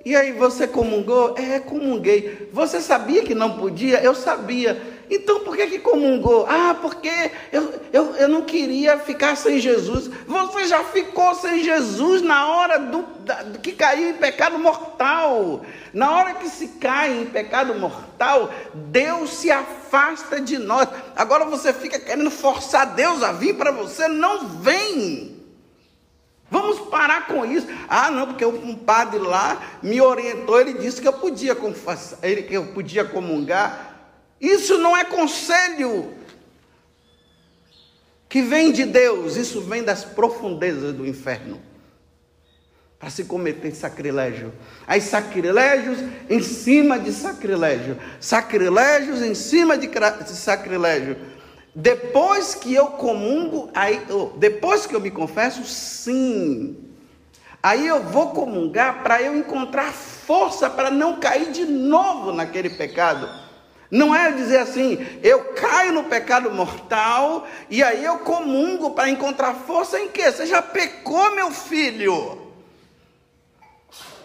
e 0.06 0.16
aí 0.16 0.32
você 0.32 0.68
comungou? 0.68 1.36
É, 1.38 1.60
comunguei. 1.60 2.50
Você 2.54 2.82
sabia 2.82 3.24
que 3.24 3.36
não 3.36 3.58
podia? 3.58 4.02
Eu 4.02 4.16
sabia. 4.16 4.82
Então 5.10 5.40
por 5.42 5.56
que, 5.56 5.68
que 5.68 5.80
comungou? 5.80 6.46
Ah, 6.50 6.76
porque 6.82 7.12
eu, 7.52 7.74
eu, 7.94 8.16
eu 8.16 8.28
não 8.28 8.42
queria 8.42 8.98
ficar 9.00 9.38
sem 9.38 9.60
Jesus. 9.60 10.10
Você 10.26 10.68
já 10.68 10.84
ficou 10.84 11.34
sem 11.36 11.64
Jesus 11.64 12.22
na 12.22 12.48
hora 12.48 12.78
do, 12.78 13.04
da, 13.22 13.44
do 13.44 13.60
que 13.60 13.72
caiu 13.72 14.10
em 14.10 14.14
pecado 14.14 14.60
mortal. 14.60 15.62
Na 15.94 16.12
hora 16.12 16.34
que 16.34 16.50
se 16.50 16.68
cai 16.80 17.22
em 17.22 17.26
pecado 17.26 17.74
mortal, 17.76 18.50
Deus 18.74 19.30
se 19.32 19.50
afasta 19.50 20.42
de 20.42 20.58
nós. 20.58 20.88
Agora 21.16 21.46
você 21.46 21.72
fica 21.72 22.00
querendo 22.00 22.32
forçar 22.32 22.94
Deus 22.96 23.24
a 23.24 23.32
vir 23.32 23.56
para 23.56 23.72
você. 23.72 24.10
Não 24.10 24.48
vem. 24.48 25.37
Vamos 26.50 26.80
parar 26.90 27.28
com 27.28 27.46
isso. 27.46 27.68
Ah, 27.90 28.10
não, 28.10 28.28
porque 28.28 28.46
um 28.46 28.76
padre 28.76 29.20
lá 29.20 29.62
me 29.84 30.00
orientou, 30.00 30.60
ele 30.60 30.74
disse 30.74 31.02
que 31.02 31.08
eu 31.08 31.14
podia 31.14 31.56
confessar, 31.56 32.20
ele, 32.24 32.44
que 32.44 32.54
eu 32.54 32.68
podia 32.68 33.04
comungar. 33.04 33.96
Isso 34.40 34.78
não 34.78 34.96
é 34.96 35.04
conselho 35.04 36.14
que 38.30 38.42
vem 38.42 38.72
de 38.72 38.86
Deus, 38.86 39.36
isso 39.36 39.62
vem 39.62 39.84
das 39.84 40.04
profundezas 40.04 40.94
do 40.94 41.06
inferno. 41.06 41.62
Para 43.00 43.10
se 43.10 43.26
cometer 43.26 43.76
sacrilégio. 43.76 44.52
Aí 44.88 45.00
sacrilégios 45.00 46.00
em 46.30 46.42
cima 46.42 46.98
de 46.98 47.12
sacrilégio. 47.12 47.98
Sacrilégios 48.20 49.22
em 49.22 49.36
cima 49.36 49.78
de 49.78 49.88
sacrilégio 50.34 51.16
depois 51.80 52.56
que 52.56 52.74
eu 52.74 52.88
comungo, 52.88 53.70
aí, 53.72 54.02
depois 54.38 54.88
que 54.88 54.96
eu 54.96 55.00
me 55.00 55.12
confesso, 55.12 55.64
sim. 55.64 56.76
Aí 57.62 57.86
eu 57.86 58.02
vou 58.02 58.32
comungar 58.32 59.04
para 59.04 59.22
eu 59.22 59.38
encontrar 59.38 59.94
força 59.94 60.72
para 60.72 60.90
não 60.90 61.20
cair 61.20 61.52
de 61.52 61.66
novo 61.66 62.34
naquele 62.34 62.72
pecado. 62.72 63.30
Não 63.92 64.16
é 64.16 64.32
dizer 64.32 64.58
assim, 64.58 65.06
eu 65.22 65.54
caio 65.54 65.94
no 65.94 66.06
pecado 66.06 66.50
mortal 66.50 67.48
e 67.70 67.84
aí 67.84 68.04
eu 68.04 68.18
comungo 68.20 68.96
para 68.96 69.12
encontrar 69.12 69.54
força 69.54 70.00
em 70.00 70.08
quê? 70.08 70.32
Você 70.32 70.48
já 70.48 70.64
pecou, 70.64 71.36
meu 71.36 71.52
filho. 71.52 72.42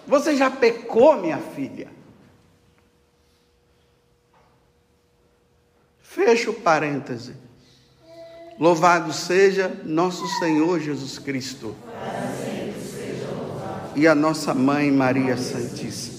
Você 0.06 0.36
já 0.36 0.50
pecou, 0.50 1.16
minha 1.16 1.38
filha. 1.38 1.88
Fecha 6.14 6.50
o 6.50 6.54
parêntese. 6.54 7.32
Louvado 8.58 9.14
seja 9.14 9.72
nosso 9.82 10.26
Senhor 10.38 10.78
Jesus 10.78 11.18
Cristo. 11.18 11.74
E 13.96 14.06
a 14.06 14.14
nossa 14.14 14.52
mãe 14.52 14.90
Maria 14.90 15.38
Santíssima. 15.38 16.11